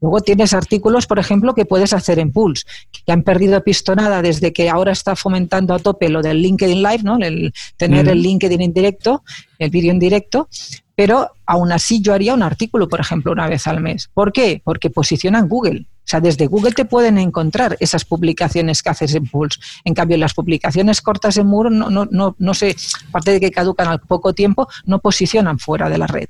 [0.00, 2.64] Luego tienes artículos, por ejemplo, que puedes hacer en Pulse,
[3.04, 7.02] que han perdido pistonada desde que ahora está fomentando a tope lo del LinkedIn Live,
[7.02, 7.18] ¿no?
[7.18, 9.24] El tener el LinkedIn en directo,
[9.58, 10.48] el vídeo en directo,
[10.94, 14.08] pero aún así yo haría un artículo, por ejemplo, una vez al mes.
[14.14, 14.62] ¿Por qué?
[14.62, 15.86] Porque posicionan Google.
[15.88, 19.58] O sea, desde Google te pueden encontrar esas publicaciones que haces en Pulse.
[19.84, 22.76] En cambio, las publicaciones cortas en Muro no, no, no, no sé,
[23.08, 26.28] aparte de que caducan al poco tiempo, no posicionan fuera de la red.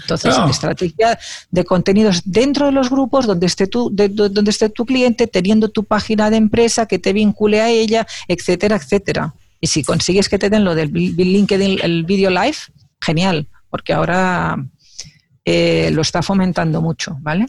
[0.00, 1.18] Entonces, estrategia
[1.50, 5.84] de contenidos dentro de los grupos donde esté, tu, donde esté tu cliente, teniendo tu
[5.84, 9.34] página de empresa que te vincule a ella, etcétera, etcétera.
[9.60, 12.56] Y si consigues que te den lo del LinkedIn, el video live,
[13.00, 14.56] genial, porque ahora
[15.44, 17.46] eh, lo está fomentando mucho, ¿vale?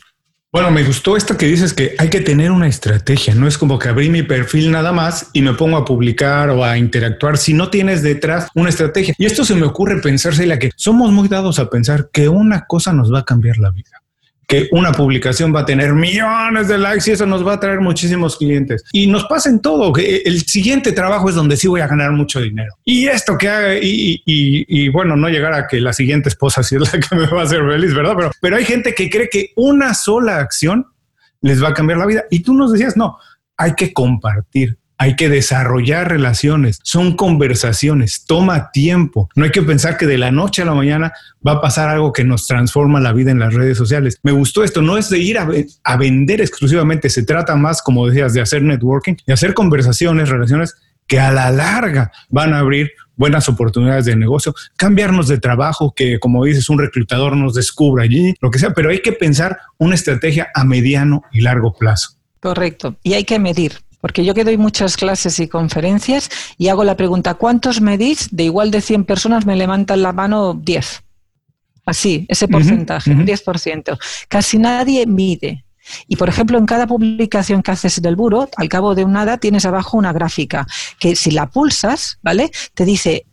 [0.58, 3.78] Bueno, me gustó esto que dices que hay que tener una estrategia, no es como
[3.78, 7.54] que abrí mi perfil nada más y me pongo a publicar o a interactuar si
[7.54, 9.14] no tienes detrás una estrategia.
[9.20, 12.66] Y esto se me ocurre pensarse la que somos muy dados a pensar que una
[12.66, 14.02] cosa nos va a cambiar la vida
[14.48, 17.82] que una publicación va a tener millones de likes y eso nos va a traer
[17.82, 18.84] muchísimos clientes.
[18.94, 22.12] Y nos pasa en todo, que el siguiente trabajo es donde sí voy a ganar
[22.14, 22.74] mucho dinero.
[22.86, 26.94] Y esto que haga, y, bueno, no llegar a que la siguiente esposa sí es
[26.94, 28.14] la que me va a hacer feliz, ¿verdad?
[28.16, 30.86] Pero, pero hay gente que cree que una sola acción
[31.42, 32.24] les va a cambiar la vida.
[32.32, 33.18] Y tú nos decías, no,
[33.58, 39.30] hay que compartir hay que desarrollar relaciones, son conversaciones, toma tiempo.
[39.36, 41.14] No hay que pensar que de la noche a la mañana
[41.46, 44.18] va a pasar algo que nos transforma la vida en las redes sociales.
[44.24, 48.34] Me gustó esto, no es de ir a, vender exclusivamente, se trata más, como decías,
[48.34, 50.74] de hacer networking, de hacer conversaciones, relaciones
[51.06, 56.20] que a la larga van a abrir buenas oportunidades de negocio, cambiarnos de trabajo, que
[56.20, 59.96] como dices, un reclutador nos descubra allí, lo que sea, pero hay que pensar una
[59.96, 62.18] estrategia a mediano y largo plazo.
[62.40, 63.87] Correcto, y hay que medir.
[64.02, 68.30] Porque yo que doy muchas clases y conferencias y hago la pregunta, ¿cuántos medís?
[68.32, 71.04] De igual de 100 personas me levantan la mano 10.
[71.86, 73.98] Así, ese porcentaje, un 10%.
[74.28, 75.64] Casi nadie mide.
[76.08, 79.38] Y, por ejemplo, en cada publicación que haces del buro, al cabo de un nada
[79.38, 80.68] tienes abajo una gráfica
[81.00, 82.52] que si la pulsas, ¿vale?
[82.74, 83.26] Te dice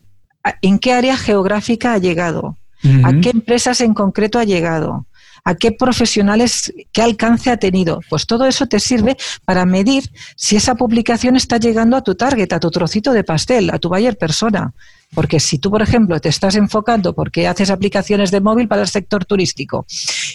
[0.62, 2.56] en qué área geográfica ha llegado,
[3.02, 5.06] a qué empresas en concreto ha llegado,
[5.44, 8.00] a qué profesionales, qué alcance ha tenido.
[8.08, 12.52] Pues todo eso te sirve para medir si esa publicación está llegando a tu target,
[12.52, 14.72] a tu trocito de pastel, a tu buyer persona.
[15.14, 18.88] Porque si tú, por ejemplo, te estás enfocando porque haces aplicaciones de móvil para el
[18.88, 19.86] sector turístico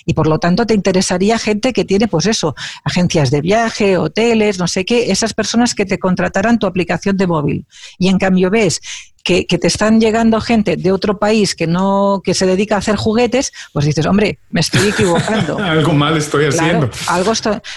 [0.06, 4.58] y por lo tanto te interesaría gente que tiene, pues eso, agencias de viaje, hoteles,
[4.58, 7.66] no sé qué, esas personas que te contratarán tu aplicación de móvil.
[7.98, 8.80] Y en cambio ves
[9.24, 12.96] que, te están llegando gente de otro país que no que se dedica a hacer
[12.96, 15.58] juguetes, pues dices, hombre, me estoy equivocando.
[15.64, 16.90] algo mal estoy haciendo.
[17.08, 17.34] Algo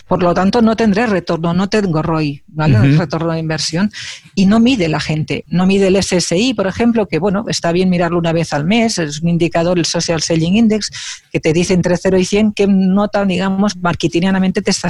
[0.06, 2.96] por lo tanto, no tendré retorno, no tengo ROI, ¿vale?
[2.96, 3.90] Retorno de inversión.
[4.34, 7.90] Y no mide la gente, no mide el SSI, por ejemplo, que bueno, está bien
[7.90, 10.90] mirarlo una vez al mes, es un indicador, el Social Selling Index,
[11.30, 14.88] que te dice entre 0 y 100 qué nota, digamos, marketingianamente te está,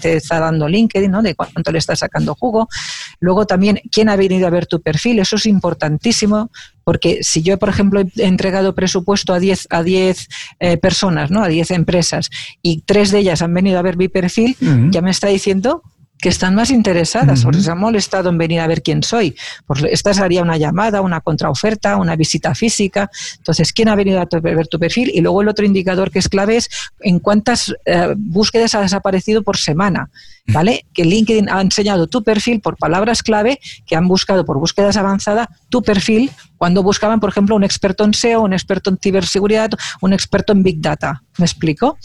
[0.00, 1.22] te está dando LinkedIn, ¿no?
[1.22, 2.68] De cuánto le está sacando jugo.
[3.20, 5.91] Luego también, quién ha venido a ver tu perfil, eso es importante
[6.84, 10.28] porque si yo, por ejemplo, he entregado presupuesto a 10 a 10
[10.60, 11.42] eh, personas, ¿no?
[11.42, 14.56] a 10 empresas, y tres de ellas han venido a ver mi perfil,
[14.90, 15.82] ya me está diciendo
[16.22, 19.34] que están más interesadas o les ha molestado en venir a ver quién soy.
[19.66, 23.10] Pues esta sería una llamada, una contraoferta, una visita física.
[23.38, 25.10] Entonces, ¿quién ha venido a ver tu perfil?
[25.12, 29.42] Y luego el otro indicador que es clave es en cuántas eh, búsquedas ha desaparecido
[29.42, 30.10] por semana.
[30.46, 30.86] ¿Vale?
[30.92, 35.46] Que LinkedIn ha enseñado tu perfil por palabras clave que han buscado por búsquedas avanzadas
[35.68, 40.12] tu perfil cuando buscaban, por ejemplo, un experto en SEO, un experto en ciberseguridad, un
[40.12, 41.22] experto en Big Data.
[41.38, 41.96] ¿Me explico?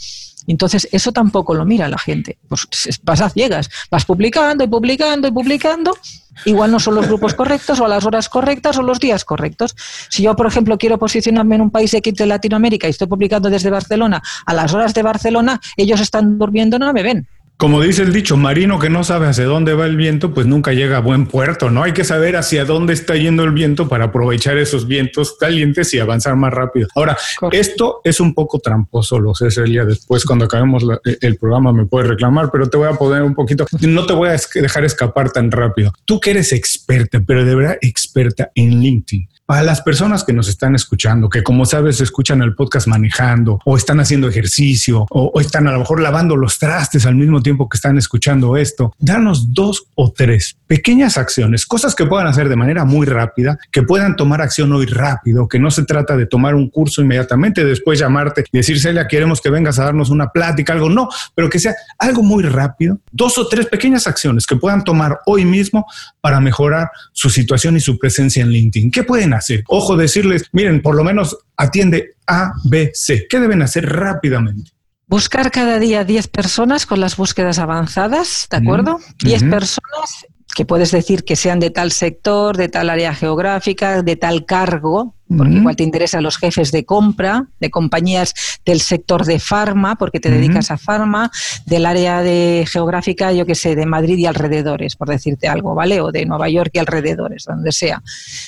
[0.48, 2.38] Entonces, eso tampoco lo mira la gente.
[2.48, 2.66] Pues
[3.02, 5.96] vas a ciegas, vas publicando y publicando y publicando.
[6.44, 9.74] Igual no son los grupos correctos o a las horas correctas o los días correctos.
[10.08, 13.50] Si yo, por ejemplo, quiero posicionarme en un país X de Latinoamérica y estoy publicando
[13.50, 17.28] desde Barcelona, a las horas de Barcelona, ellos están durmiendo, no me ven.
[17.58, 20.72] Como dice el dicho, marino que no sabe hacia dónde va el viento, pues nunca
[20.72, 21.82] llega a buen puerto, ¿no?
[21.82, 25.98] Hay que saber hacia dónde está yendo el viento para aprovechar esos vientos calientes y
[25.98, 26.86] avanzar más rápido.
[26.94, 27.18] Ahora,
[27.50, 29.84] esto es un poco tramposo, lo sé, Celia.
[29.84, 30.84] Después, cuando acabemos
[31.20, 34.28] el programa, me puedes reclamar, pero te voy a poner un poquito, no te voy
[34.28, 35.92] a dejar escapar tan rápido.
[36.04, 40.46] Tú que eres experta, pero de verdad experta en LinkedIn para las personas que nos
[40.46, 45.66] están escuchando, que como sabes escuchan el podcast manejando o están haciendo ejercicio o, están
[45.66, 49.86] a lo mejor lavando los trastes al mismo tiempo que están escuchando esto, danos dos
[49.94, 54.42] o tres pequeñas acciones, cosas que puedan hacer de manera muy rápida, que puedan tomar
[54.42, 58.58] acción hoy rápido, que no se trata de tomar un curso inmediatamente, después llamarte y
[58.58, 62.22] decir, Celia, queremos que vengas a darnos una plática, algo, no, pero que sea algo
[62.22, 65.86] muy rápido, dos o tres pequeñas acciones que puedan tomar hoy mismo
[66.20, 68.90] para mejorar su situación y su presencia en LinkedIn.
[68.90, 69.37] ¿Qué pueden?
[69.68, 73.26] Ojo, decirles, miren, por lo menos atiende A, B, C.
[73.28, 74.70] ¿Qué deben hacer rápidamente?
[75.06, 79.00] Buscar cada día 10 personas con las búsquedas avanzadas, ¿de acuerdo?
[79.24, 84.16] 10 personas que puedes decir que sean de tal sector, de tal área geográfica, de
[84.16, 88.32] tal cargo, porque igual te interesan los jefes de compra, de compañías
[88.64, 91.30] del sector de farma, porque te dedicas a farma,
[91.66, 96.00] del área de geográfica, yo que sé, de Madrid y alrededores, por decirte algo, ¿vale?
[96.00, 98.02] O de Nueva York y alrededores, donde sea.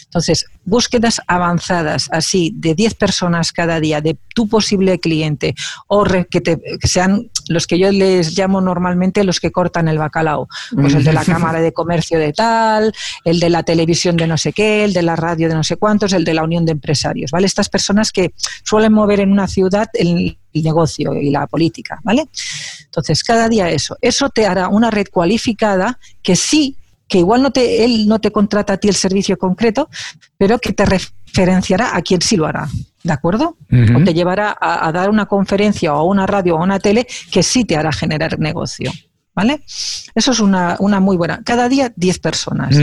[0.04, 5.54] Entonces, búsquedas avanzadas, así, de 10 personas cada día, de tu posible cliente,
[5.86, 9.98] o que, te, que sean los que yo les llamo normalmente los que cortan el
[9.98, 10.48] bacalao.
[10.74, 12.92] Pues el de la Cámara de Comercio de tal,
[13.24, 15.76] el de la televisión de no sé qué, el de la radio de no sé
[15.76, 17.46] cuántos, el de la Unión de Empresarios, ¿vale?
[17.46, 18.32] Estas personas que
[18.64, 22.24] suelen mover en una ciudad el, negocio y la política, ¿vale?
[22.84, 23.96] Entonces, cada día eso.
[24.00, 28.30] Eso te hará una red cualificada que sí que igual no te, él no te
[28.30, 29.90] contrata a ti el servicio concreto,
[30.38, 32.68] pero que te referenciará a quien sí lo hará.
[33.02, 33.56] ¿De acuerdo?
[33.96, 37.06] O te llevará a, dar una conferencia o a una radio o a una tele
[37.32, 38.92] que sí te hará generar negocio.
[39.34, 39.62] ¿Vale?
[40.14, 41.40] Eso es una, muy buena.
[41.44, 42.76] Cada día 10 personas.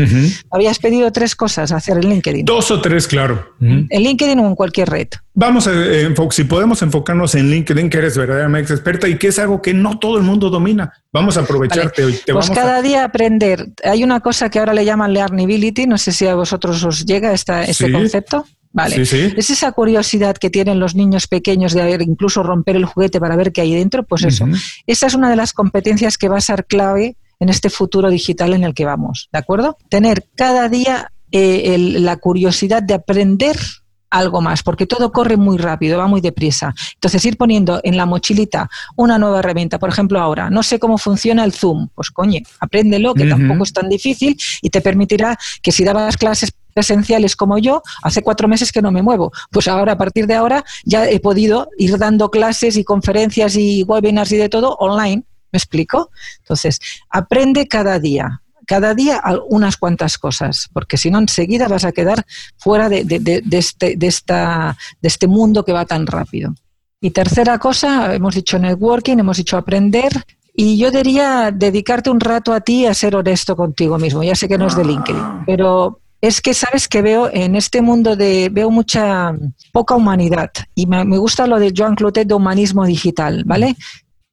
[0.49, 2.45] Habías pedido tres cosas hacer en LinkedIn.
[2.45, 3.53] Dos o tres, claro.
[3.60, 5.07] En LinkedIn o en cualquier red.
[5.33, 9.38] Vamos a, eh, si podemos enfocarnos en LinkedIn, que eres verdaderamente experta y que es
[9.38, 10.91] algo que no todo el mundo domina.
[11.12, 12.19] Vamos a aprovecharte hoy.
[12.31, 13.67] pues cada día aprender.
[13.83, 17.33] Hay una cosa que ahora le llaman learnability, no sé si a vosotros os llega
[17.33, 18.45] esta, este concepto.
[18.78, 19.02] Vale.
[19.02, 23.52] Es esa curiosidad que tienen los niños pequeños de incluso romper el juguete para ver
[23.52, 24.46] qué hay dentro, pues eso.
[24.86, 28.54] Esa es una de las competencias que va a ser clave en este futuro digital
[28.54, 29.78] en el que vamos, ¿de acuerdo?
[29.90, 33.58] Tener cada día eh, la curiosidad de aprender
[34.12, 36.74] algo más, porque todo corre muy rápido, va muy deprisa.
[36.94, 41.00] Entonces, ir poniendo en la mochilita una nueva herramienta, por ejemplo, ahora, no sé cómo
[41.00, 45.72] funciona el Zoom, pues coño, apréndelo, que tampoco es tan difícil y te permitirá que
[45.72, 49.32] si dabas clases presenciales como yo, hace cuatro meses que no me muevo.
[49.50, 53.82] Pues ahora, a partir de ahora, ya he podido ir dando clases y conferencias y
[53.82, 55.24] webinars y de todo online.
[55.52, 56.12] ¿Me explico?
[56.42, 61.94] Entonces, aprende cada día cada día unas cuantas cosas, porque si no enseguida vas a
[61.94, 62.26] quedar
[62.58, 63.00] fuera de,
[63.50, 66.54] este, de, esta, de este mundo que va tan rápido.
[67.00, 70.12] Y tercera cosa, hemos dicho networking, hemos dicho aprender,
[70.54, 74.22] y yo diría dedicarte un rato a ti a ser honesto contigo mismo.
[74.22, 77.82] Ya sé que no es de LinkedIn, pero es que sabes que veo en este
[77.82, 79.34] mundo de veo mucha
[79.71, 83.75] poca humanidad y me, gusta lo de Joan Clotet de humanismo digital, ¿vale?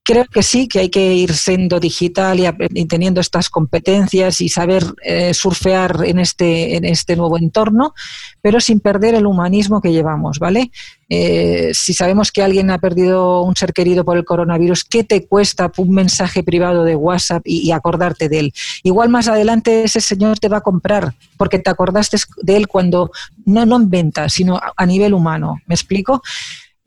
[0.06, 4.84] Creo que sí, que hay que ir siendo digital y, teniendo estas competencias y saber
[5.02, 7.94] eh, surfear en este, en este nuevo entorno,
[8.42, 10.70] pero sin perder el humanismo que llevamos, ¿vale?
[11.08, 15.26] Eh, si sabemos que alguien ha perdido un ser querido por el coronavirus, ¿qué te
[15.26, 18.54] cuesta un mensaje privado de WhatsApp y, acordarte de él?
[18.82, 23.10] Igual más adelante ese señor te va a comprar porque te acordaste de él cuando
[23.46, 25.62] no, no en venta, sino a nivel humano.
[25.66, 26.22] ¿Me explico?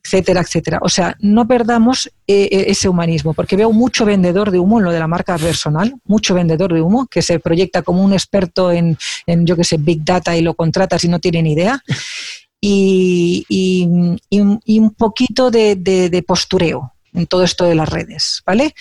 [0.08, 0.80] Etcétera, etcétera.
[0.82, 4.86] O sea, no perdamos eh, eh, ese humanismo, porque veo mucho vendedor de humo en
[4.86, 8.72] lo de la marca personal, mucho vendedor de humo que se proyecta como un experto
[8.72, 11.84] en, yo qué sé, Big Data y lo contratas y no tiene ni idea.
[12.60, 13.46] Y,
[13.90, 18.74] un poquito de, de postureo en todo esto de las redes, ¿vale?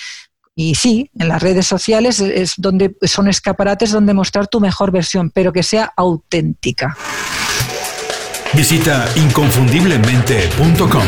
[0.55, 5.31] Y sí, en las redes sociales es donde son escaparates donde mostrar tu mejor versión,
[5.31, 6.97] pero que sea auténtica.
[8.57, 11.03] Visita inconfundiblemente.com.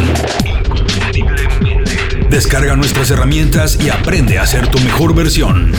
[2.29, 5.73] Descarga nuestras herramientas y aprende a ser tu mejor versión.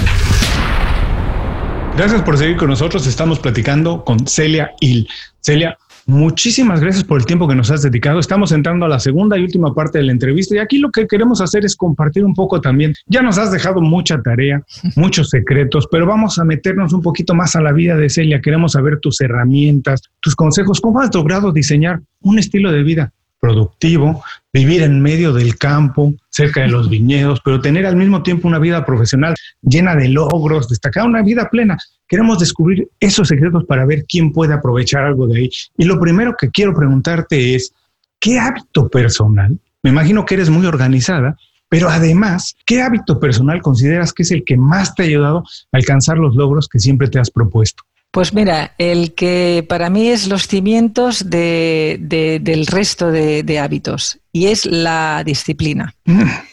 [1.95, 3.05] Gracias por seguir con nosotros.
[3.05, 5.07] Estamos platicando con Celia Hill.
[5.41, 5.77] Celia,
[6.09, 8.19] Muchísimas gracias por el tiempo que nos has dedicado.
[8.19, 11.05] Estamos entrando a la segunda y última parte de la entrevista y aquí lo que
[11.05, 12.95] queremos hacer es compartir un poco también.
[13.05, 14.63] Ya nos has dejado mucha tarea,
[14.95, 18.41] muchos secretos, pero vamos a meternos un poquito más a la vida de Celia.
[18.41, 24.23] Queremos saber tus herramientas, tus consejos, cómo has logrado diseñar un estilo de vida productivo,
[24.53, 28.59] vivir en medio del campo, cerca de los viñedos, pero tener al mismo tiempo una
[28.59, 31.77] vida profesional llena de logros, destacar una vida plena.
[32.07, 35.49] Queremos descubrir esos secretos para ver quién puede aprovechar algo de ahí.
[35.77, 37.71] Y lo primero que quiero preguntarte es,
[38.19, 39.57] ¿qué hábito personal?
[39.83, 41.37] Me imagino que eres muy organizada,
[41.69, 45.77] pero además, ¿qué hábito personal consideras que es el que más te ha ayudado a
[45.77, 47.83] alcanzar los logros que siempre te has propuesto?
[48.11, 54.65] Pues mira, el que para mí es los cimientos del resto de, hábitos y es
[54.65, 55.95] la disciplina.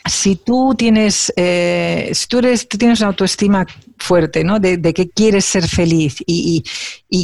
[0.07, 3.67] Si tú tienes, eh, si tú, eres, tienes una autoestima
[3.99, 4.61] fuerte, ¿no?
[4.61, 6.63] De, que quieres ser feliz y,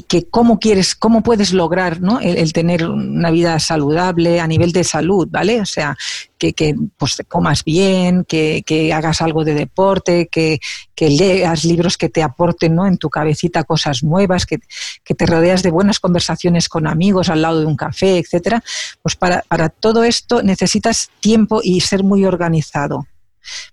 [0.09, 2.21] que cómo quieres, cómo puedes lograr, ¿no?
[2.21, 5.61] El, tener una vida saludable a nivel de salud, ¿vale?
[5.61, 5.97] O sea,
[6.39, 10.59] que, que pues comas bien, que, que, hagas algo de deporte, que,
[10.97, 12.87] leas libros que te aporten, ¿no?
[12.87, 14.61] En tu cabecita cosas nuevas, que,
[15.05, 18.63] te rodeas de buenas conversaciones con amigos al lado de un café, etcétera.
[19.03, 23.07] Pues para, para todo esto necesitas tiempo y ser muy organizado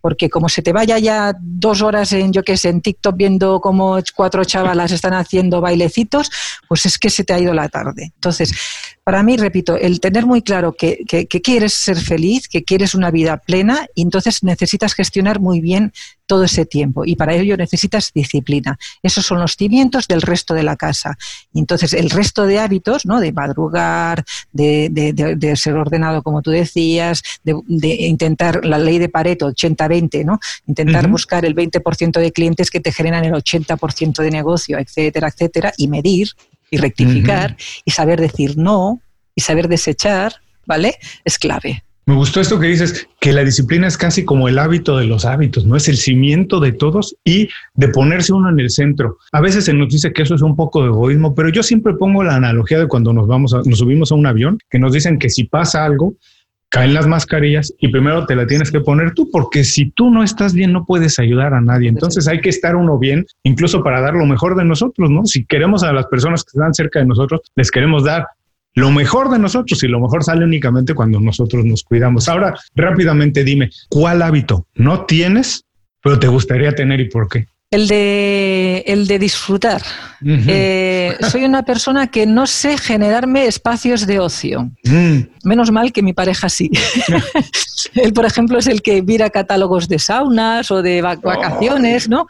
[0.02, 3.60] porque como se te vaya ya dos horas en, yo qué sé, en TikTok viendo
[3.62, 6.32] cómo cuatro chavalas están haciendo bailecitos,
[6.68, 8.12] pues es que se te ha ido la tarde.
[8.16, 8.52] Entonces,
[9.04, 13.12] para mí, repito, el tener muy claro que, que, quieres ser feliz, que quieres una
[13.12, 15.94] vida plena, y entonces necesitas gestionar muy bien
[16.30, 18.78] todo ese tiempo y para ello necesitas disciplina.
[19.02, 21.18] Esos son los cimientos del resto de la casa.
[21.52, 23.20] Y entonces el resto de hábitos, ¿no?
[23.20, 27.56] de madrugar, de, ser ordenado como tú decías, de,
[28.06, 30.40] intentar la ley de Pareto 80-20, ¿no?
[30.68, 35.74] intentar buscar el 20% de clientes que te generan el 80% de negocio, etcétera, etcétera,
[35.78, 36.30] y medir
[36.70, 39.02] y rectificar y saber decir no
[39.34, 40.36] y saber desechar,
[40.68, 41.00] ¿vale?
[41.26, 41.84] Es clave.
[42.10, 45.26] Me gustó esto que dices, que la disciplina es casi como el hábito de los
[45.26, 45.76] hábitos, ¿no?
[45.76, 49.20] Es el cimiento de todos y de ponerse uno en el centro.
[49.32, 51.94] A veces se nos dice que eso es un poco de egoísmo, pero yo siempre
[51.94, 54.92] pongo la analogía de cuando nos vamos, a, nos subimos a un avión, que nos
[54.92, 56.16] dicen que si pasa algo,
[56.70, 60.24] caen las mascarillas y primero te la tienes que poner tú, porque si tú no
[60.24, 61.90] estás bien no puedes ayudar a nadie.
[61.90, 65.28] Entonces hay que estar uno bien, incluso para dar lo mejor de nosotros, ¿no?
[65.28, 68.26] Si queremos a las personas que están cerca de nosotros, les queremos dar
[68.76, 72.30] lo mejor de nosotros y lo mejor sale únicamente cuando nosotros nos cuidamos.
[72.30, 75.66] Ahora, rápidamente dime, ¿cuál hábito no tienes,
[76.02, 77.48] pero te gustaría tener y por qué?
[77.72, 79.84] El de, el de disfrutar.
[80.26, 84.72] Eh, soy una persona que no sé generarme espacios de ocio.
[84.86, 85.20] Mm.
[85.44, 86.72] Menos mal que mi pareja sí.
[87.94, 92.26] Él, por ejemplo, es el que mira catálogos de saunas o de vacaciones, ¿no?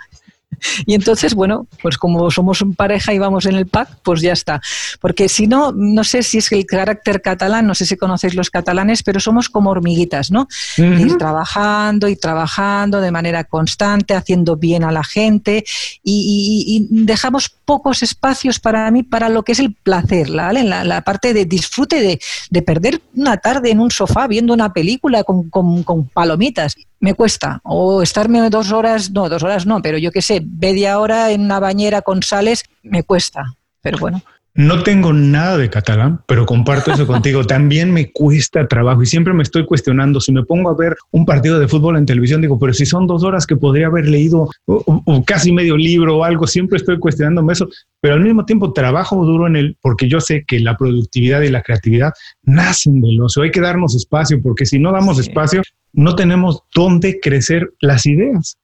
[0.85, 4.33] Y entonces, bueno, pues como somos un pareja y vamos en el pack, pues ya
[4.33, 4.61] está.
[4.99, 8.49] Porque si no, no sé si es el carácter catalán, no sé si conocéis los
[8.49, 10.47] catalanes, pero somos como hormiguitas, ¿no?
[10.77, 15.63] Ir trabajando y trabajando de manera constante, haciendo bien a la gente
[16.03, 20.63] y, dejamos pocos espacios para mí para lo que es el placer, ¿vale?
[20.63, 24.73] la, la parte de disfrute de, de, perder una tarde en un sofá viendo una
[24.73, 27.61] película con, con, con palomitas me cuesta.
[27.63, 31.41] O estarme dos horas, no, dos horas no, pero yo qué sé, media hora en
[31.41, 33.55] una bañera con sales, me cuesta.
[33.81, 34.21] Pero bueno.
[34.55, 37.45] No tengo nada de catalán, pero comparto eso contigo.
[37.45, 40.19] También me cuesta trabajo y siempre me estoy cuestionando.
[40.19, 43.07] Si me pongo a ver un partido de fútbol en televisión, digo, pero si son
[43.07, 47.53] dos horas que podría haber leído o, casi medio libro o algo, siempre estoy cuestionándome
[47.53, 47.69] eso.
[48.01, 51.49] Pero al mismo tiempo trabajo duro en él porque yo sé que la productividad y
[51.49, 52.11] la creatividad
[52.43, 53.43] nacen del ocio.
[53.43, 55.61] Hay que darnos espacio porque si no damos espacio,
[55.93, 58.57] no tenemos dónde crecer las ideas.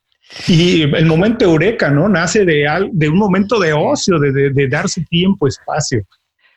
[0.48, 2.10] Y el momento eureka, ¿no?
[2.10, 6.02] Nace de, de un momento de ocio, de, darse tiempo, espacio.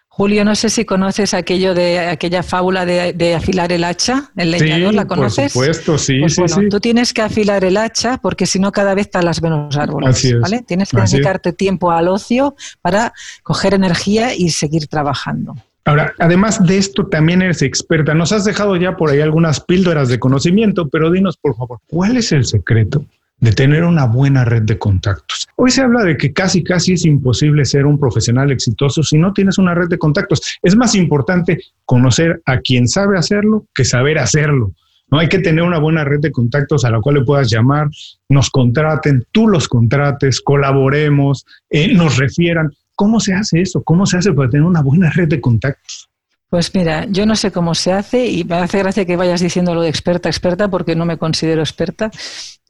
[0.08, 4.94] Julio, no sé si conoces aquello de aquella fábula de, afilar el hacha, el leñador,
[4.94, 5.52] ¿la conoces?
[5.52, 8.72] Por supuesto, sí, pues sí, bueno, Tú tienes que afilar el hacha porque si no
[8.72, 10.64] cada vez talas menos árboles, ¿vale?
[10.66, 13.12] Tienes que dedicarte tiempo al ocio para
[13.44, 15.54] coger energía y seguir trabajando.
[15.88, 18.12] Ahora, además de esto, también eres experta.
[18.12, 22.18] Nos has dejado ya por ahí algunas píldoras de conocimiento, pero dinos, por favor, ¿cuál
[22.18, 23.06] es el secreto
[23.40, 25.48] de tener una buena red de contactos.
[25.56, 29.32] Hoy se habla de que casi, casi es imposible ser un profesional exitoso si no
[29.32, 30.58] tienes una red de contactos.
[30.60, 34.72] Es más importante conocer a quien sabe hacerlo que saber hacerlo.
[35.10, 37.88] No hay que tener una buena red de contactos a la cual le puedas llamar,
[38.28, 42.72] nos contraten, tú los contrates, colaboremos, eh, nos refieran.
[42.98, 43.80] ¿Cómo se hace eso?
[43.84, 46.10] ¿Cómo se hace para tener una buena red de contactos?
[46.50, 49.72] Pues mira, yo no sé cómo se hace y me hace gracia que vayas diciendo
[49.72, 52.10] lo de experta, experta, porque no me considero experta.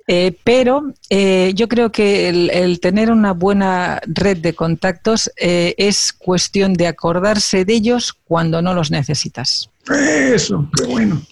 [0.06, 6.12] Eh, pero eh, yo creo que el, tener una buena red de contactos eh, es
[6.12, 9.70] cuestión de acordarse de ellos cuando no los necesitas.
[9.90, 11.22] Eso, qué bueno.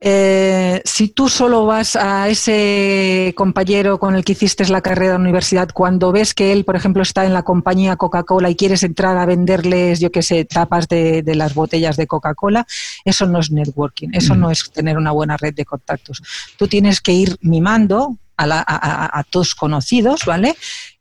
[0.00, 5.18] Eh, si tú solo vas a ese compañero con el que hiciste la carrera de
[5.18, 8.84] la universidad, cuando ves que él, por ejemplo, está en la compañía Coca-Cola y quieres
[8.84, 12.64] entrar a venderles, yo qué sé, tapas de, las botellas de Coca-Cola,
[13.04, 14.40] eso no es networking, eso mm.
[14.40, 16.22] no es tener una buena red de contactos.
[16.56, 20.54] Tú tienes que ir mimando a, a, tus conocidos, ¿vale?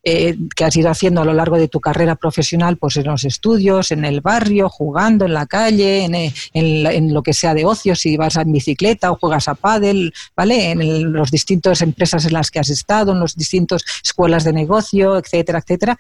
[0.10, 3.26] Eh, que has ido haciendo a lo largo de tu carrera profesional, pues en los
[3.26, 7.66] estudios, en el barrio, jugando en la calle, en, eh, en, lo que sea de
[7.66, 10.72] ocio, si vas en bicicleta o juegas a pádel, ¿vale?
[10.72, 15.18] En las distintas empresas en las que has estado, en las distintas escuelas de negocio,
[15.18, 15.98] etcétera, etcétera.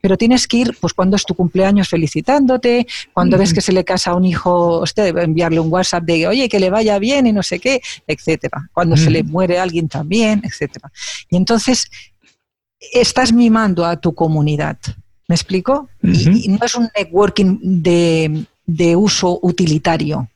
[0.00, 3.84] Pero tienes que ir, pues cuando es tu cumpleaños, felicitándote, cuando ves que se le
[3.84, 7.32] casa a un hijo, usted enviarle un WhatsApp de, oye, que le vaya bien y
[7.34, 8.70] no sé qué, etcétera.
[8.72, 10.90] Cuando se le muere alguien también, etcétera.
[11.28, 11.90] Y entonces
[12.92, 14.78] estás mimando a tu comunidad.
[15.28, 15.88] ¿Me explico?
[16.02, 20.28] y, no es un networking de, uso utilitario.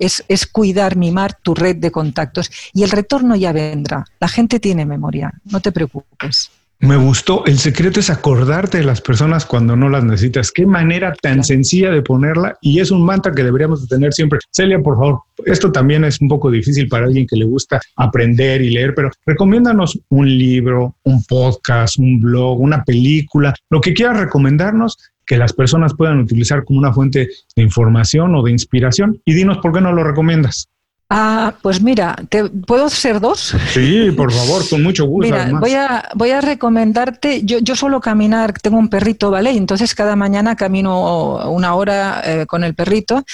[0.00, 4.04] es, es, cuidar, mimar tu red de contactos y el retorno ya vendrá.
[4.18, 6.50] La gente tiene memoria, no te preocupes.
[6.80, 7.44] Me gustó.
[7.44, 10.52] El secreto es acordarte de las personas cuando no las necesitas.
[10.52, 14.38] Qué manera tan sencilla de ponerla y es un mantra que deberíamos de tener siempre.
[14.52, 18.62] Celia, por favor, esto también es un poco difícil para alguien que le gusta aprender
[18.62, 24.20] y leer, pero recomiéndanos un libro, un podcast, un blog, una película, lo que quieras
[24.20, 29.34] recomendarnos que las personas puedan utilizar como una fuente de información o de inspiración y
[29.34, 30.68] dinos por qué no lo recomiendas.
[31.10, 33.54] Ah, pues mira, ¿te, ¿puedo ser dos?
[33.72, 35.32] Sí, por favor, con mucho gusto.
[35.32, 39.50] Mira, voy a, voy a recomendarte, yo, yo suelo caminar, tengo un perrito, ¿vale?
[39.50, 43.24] Entonces cada mañana camino una hora eh, con el perrito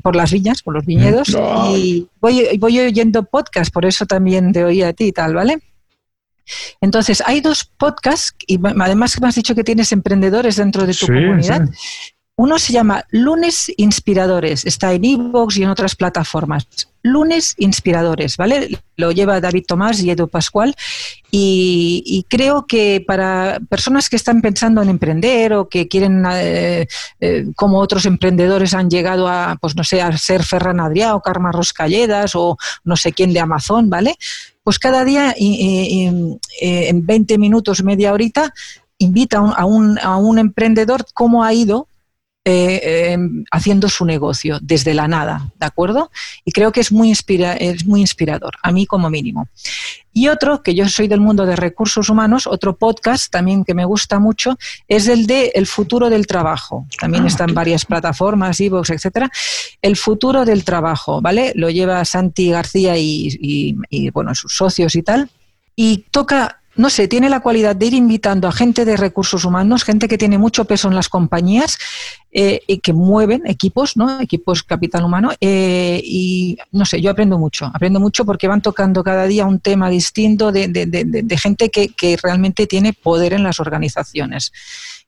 [0.00, 1.74] por las viñas, por los viñedos, mm.
[1.74, 5.58] y voy, voy oyendo podcast, por eso también te oí a ti y tal, ¿vale?
[6.80, 11.06] Entonces, hay dos podcasts, y además me has dicho que tienes emprendedores dentro de tu
[11.06, 11.68] comunidad.
[12.36, 16.66] Uno se llama Lunes Inspiradores, está en Evox y en otras plataformas.
[17.00, 18.76] Lunes Inspiradores, ¿vale?
[18.96, 20.74] Lo lleva David Tomás y Edu Pascual.
[21.30, 26.88] Y, creo que para personas que están pensando en emprender o que quieren, eh,
[27.20, 31.20] eh, como otros emprendedores han llegado a, pues no sé, a ser Ferran Adrià o
[31.20, 34.16] Karma Roscalledas o no sé quién de Amazon, ¿vale?
[34.64, 38.52] Pues cada día, en 20 minutos, media horita,
[38.98, 41.86] invita a un, a un emprendedor cómo ha ido
[42.46, 46.10] eh, em, haciendo su negocio desde la nada, ¿de acuerdo?
[46.44, 49.48] Y creo que es muy, es muy inspirador, a mí como mínimo.
[50.12, 53.86] Y otro, que yo soy del mundo de recursos humanos, otro podcast también que me
[53.86, 56.86] gusta mucho, es el de El futuro del trabajo.
[57.00, 59.30] También ah, está en varias plataformas, Evox, etcétera.
[59.80, 61.52] El futuro del trabajo, ¿vale?
[61.56, 65.30] Lo lleva Santi García y, y bueno, sus socios y tal.
[65.74, 69.84] Y toca no sé, tiene la cualidad de ir invitando a gente de recursos humanos,
[69.84, 71.78] gente que tiene mucho peso en las compañías
[72.32, 74.20] eh, y que mueven equipos, ¿no?
[74.20, 75.30] Equipos capital humano.
[75.40, 79.60] Eh, y no sé, yo aprendo mucho, aprendo mucho porque van tocando cada día un
[79.60, 84.52] tema distinto de, de, gente que, que realmente tiene poder en las organizaciones.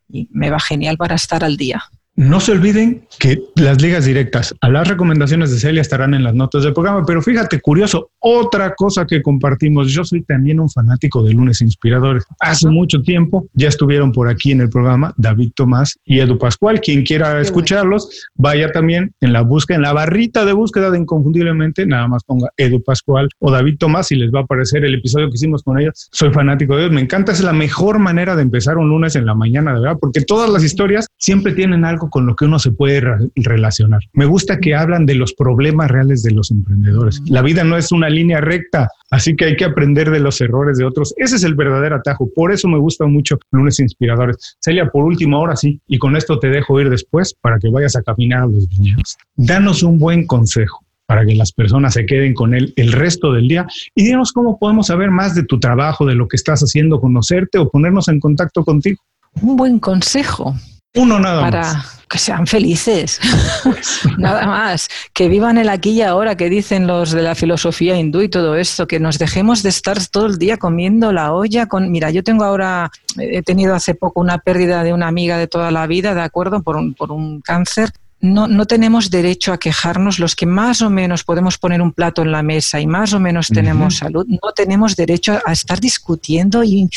[0.09, 1.83] Y me va genial para estar al día.
[2.19, 6.35] No se olviden que las ligas directas a las recomendaciones de Celia estarán en las
[6.35, 11.23] notas del programa, pero fíjate, curioso, otra cosa que compartimos, yo soy también un fanático
[11.23, 12.25] de lunes inspiradores.
[12.41, 16.81] Hace mucho tiempo ya estuvieron por aquí en el programa David Tomás y Edu Pascual.
[16.81, 21.85] Quien quiera escucharlos, vaya también en la búsqueda, en la barrita de búsqueda de Inconfundiblemente,
[21.85, 25.29] nada más ponga Edu Pascual o David Tomás y les va a aparecer el episodio
[25.29, 26.09] que hicimos con ellos.
[26.13, 29.27] Soy fanático de ellos, me encanta, es la mejor manera de empezar un lunes en
[29.27, 32.59] la mañana, de verdad, porque todas las historias siempre tienen algo con lo que uno
[32.59, 33.03] se puede
[33.37, 34.01] relacionar.
[34.13, 37.23] Me gusta que hablan de los problemas reales de los emprendedores.
[37.27, 40.79] La vida no es una línea recta, así que hay que aprender de los errores
[40.79, 41.15] de otros.
[41.17, 42.29] Ese es el verdadero atajo.
[42.35, 44.57] Por eso me gustan mucho lunes inspiradores.
[44.61, 47.97] Celia, por último, ahora sí, y con esto te dejo ir después para que vayas
[47.97, 49.17] a caminar a los viñedos.
[49.37, 53.49] Danos un buen consejo para que las personas se queden con él el resto del
[53.49, 57.01] día y dinos cómo podemos saber más de tu trabajo, de lo que estás haciendo,
[57.01, 59.01] conocerte o ponernos en contacto contigo.
[59.41, 60.55] Un buen consejo.
[60.97, 63.21] Uno nada para que sean felices.
[64.19, 64.89] nada más.
[65.13, 68.57] Que vivan el aquí y ahora, que dicen los de la filosofía hindú y todo
[68.57, 71.67] esto, que nos dejemos de estar todo el día comiendo la olla.
[71.67, 71.91] Con...
[71.91, 75.71] Mira, yo tengo ahora, he tenido hace poco una pérdida de una amiga de toda
[75.71, 76.63] la vida, ¿de acuerdo?
[76.63, 77.91] Por un, por un cáncer
[78.27, 82.23] no, no, tenemos derecho a quejarnos los que más o menos podemos poner un plato
[82.23, 86.63] en la mesa y más o menos tenemos salud, no tenemos derecho a estar discutiendo
[86.65, 86.89] y,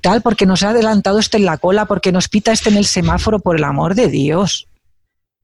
[0.00, 2.86] tal porque nos ha adelantado este en la cola, porque nos pita este en el
[2.86, 4.66] semáforo, por el amor de Dios.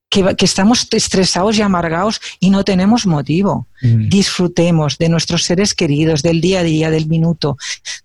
[0.09, 3.67] Que, estamos estresados y amargados y no tenemos motivo.
[3.83, 7.57] Disfrutemos de nuestros seres queridos, del día a día, del minuto,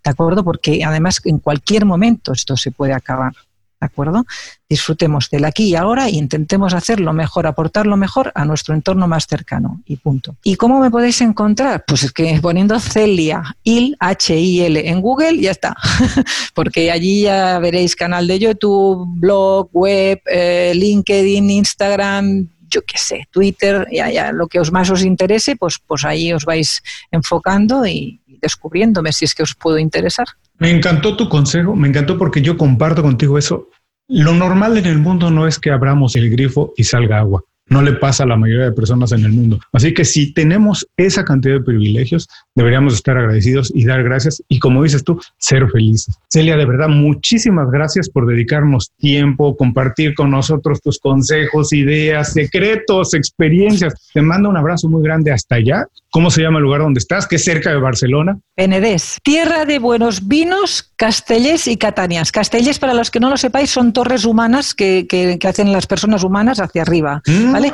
[0.04, 0.44] ¿de acuerdo?
[0.44, 3.34] Porque además en cualquier momento esto se puede acabar.
[3.80, 4.25] ¿De acuerdo?
[4.67, 8.75] Disfrutemos del aquí y ahora e intentemos hacer lo mejor, aportar lo mejor a nuestro
[8.75, 10.36] entorno más cercano y punto.
[10.43, 11.86] ¿Y cómo me podéis encontrar?
[11.88, 15.77] Pues es que poniendo Celia, IL, H-I-L en Google, ya está.
[16.53, 23.27] Porque allí ya veréis canal de YouTube, blog, web, eh, LinkedIn, Instagram, yo qué sé,
[23.32, 27.86] Twitter, ya, ya, lo que os más os interese, pues, pues ahí os vais enfocando
[27.86, 30.28] y descubriéndome si es que os puedo interesar.
[30.58, 33.70] Me encantó tu consejo, me encantó porque yo comparto contigo eso.
[34.08, 37.44] Lo normal en el mundo no es que abramos el grifo y salga agua.
[37.70, 39.59] No le pasa a la mayoría de personas en el mundo.
[39.74, 44.59] Así que si tenemos esa cantidad de privilegios, deberíamos estar agradecidos y dar gracias y
[44.59, 46.15] como dices tú, ser felices.
[46.30, 53.13] Celia, de verdad, muchísimas gracias por dedicarnos tiempo, compartir con nosotros tus consejos, ideas, secretos,
[53.13, 53.93] experiencias.
[54.13, 55.86] Te mando un abrazo muy grande hasta allá.
[56.11, 57.28] ¿Cómo se llama el lugar donde estás?
[57.28, 58.39] Que es cerca de Barcelona.
[58.55, 62.32] Penedés, tierra de buenos vinos, Castellés y Catanias.
[62.32, 66.59] Castellés, para los que no lo sepáis, son torres humanas que, hacen las personas humanas
[66.59, 67.22] hacia arriba.
[67.28, 67.55] Mm.
[67.60, 67.74] ¿Vale?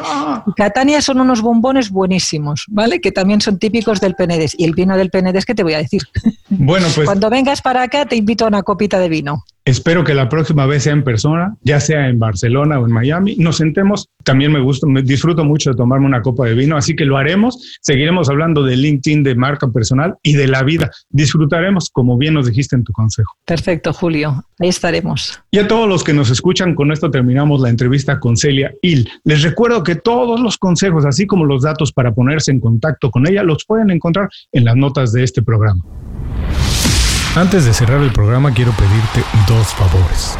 [0.55, 2.99] Catania son unos bombones buenísimos, ¿vale?
[2.99, 4.55] Que también son típicos del Penedés.
[4.57, 6.01] Y el vino del Penedés, ¿qué te voy a decir?
[6.47, 7.05] Bueno, pues.
[7.05, 9.43] Cuando vengas para acá, te invito a una copita de vino.
[9.65, 13.35] Espero que la próxima vez sea en persona, ya sea en Barcelona o en Miami.
[13.37, 14.09] Nos sentemos.
[14.23, 17.17] También me gusta, me disfruto mucho de tomarme una copa de vino, así que lo
[17.17, 17.79] haremos.
[17.81, 20.91] Seguiremos hablando de LinkedIn, de marca personal y de la vida.
[21.09, 23.33] Disfrutaremos, como bien nos dijiste en tu consejo.
[23.43, 24.45] Perfecto, Julio.
[24.59, 25.41] Ahí estaremos.
[25.49, 29.09] Y a todos los que nos escuchan, con esto terminamos la entrevista con Celia Hill.
[29.23, 33.27] Les recuerdo que todos los consejos, así como los datos para ponerse en contacto con
[33.27, 35.83] ella, los pueden encontrar en las notas de este programa.
[37.35, 40.37] Antes de cerrar el programa quiero pedirte dos favores.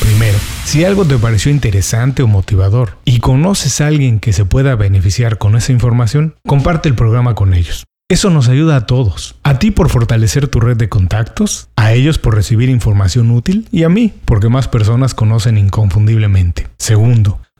[0.00, 4.74] Primero, si algo te pareció interesante o motivador y conoces a alguien que se pueda
[4.74, 7.84] beneficiar con esa información, comparte el programa con ellos.
[8.10, 9.36] Eso nos ayuda a todos.
[9.44, 13.84] A ti por fortalecer tu red de contactos, a ellos por recibir información útil y
[13.84, 16.68] a mí porque más personas conocen inconfundiblemente.
[16.78, 17.40] Segundo,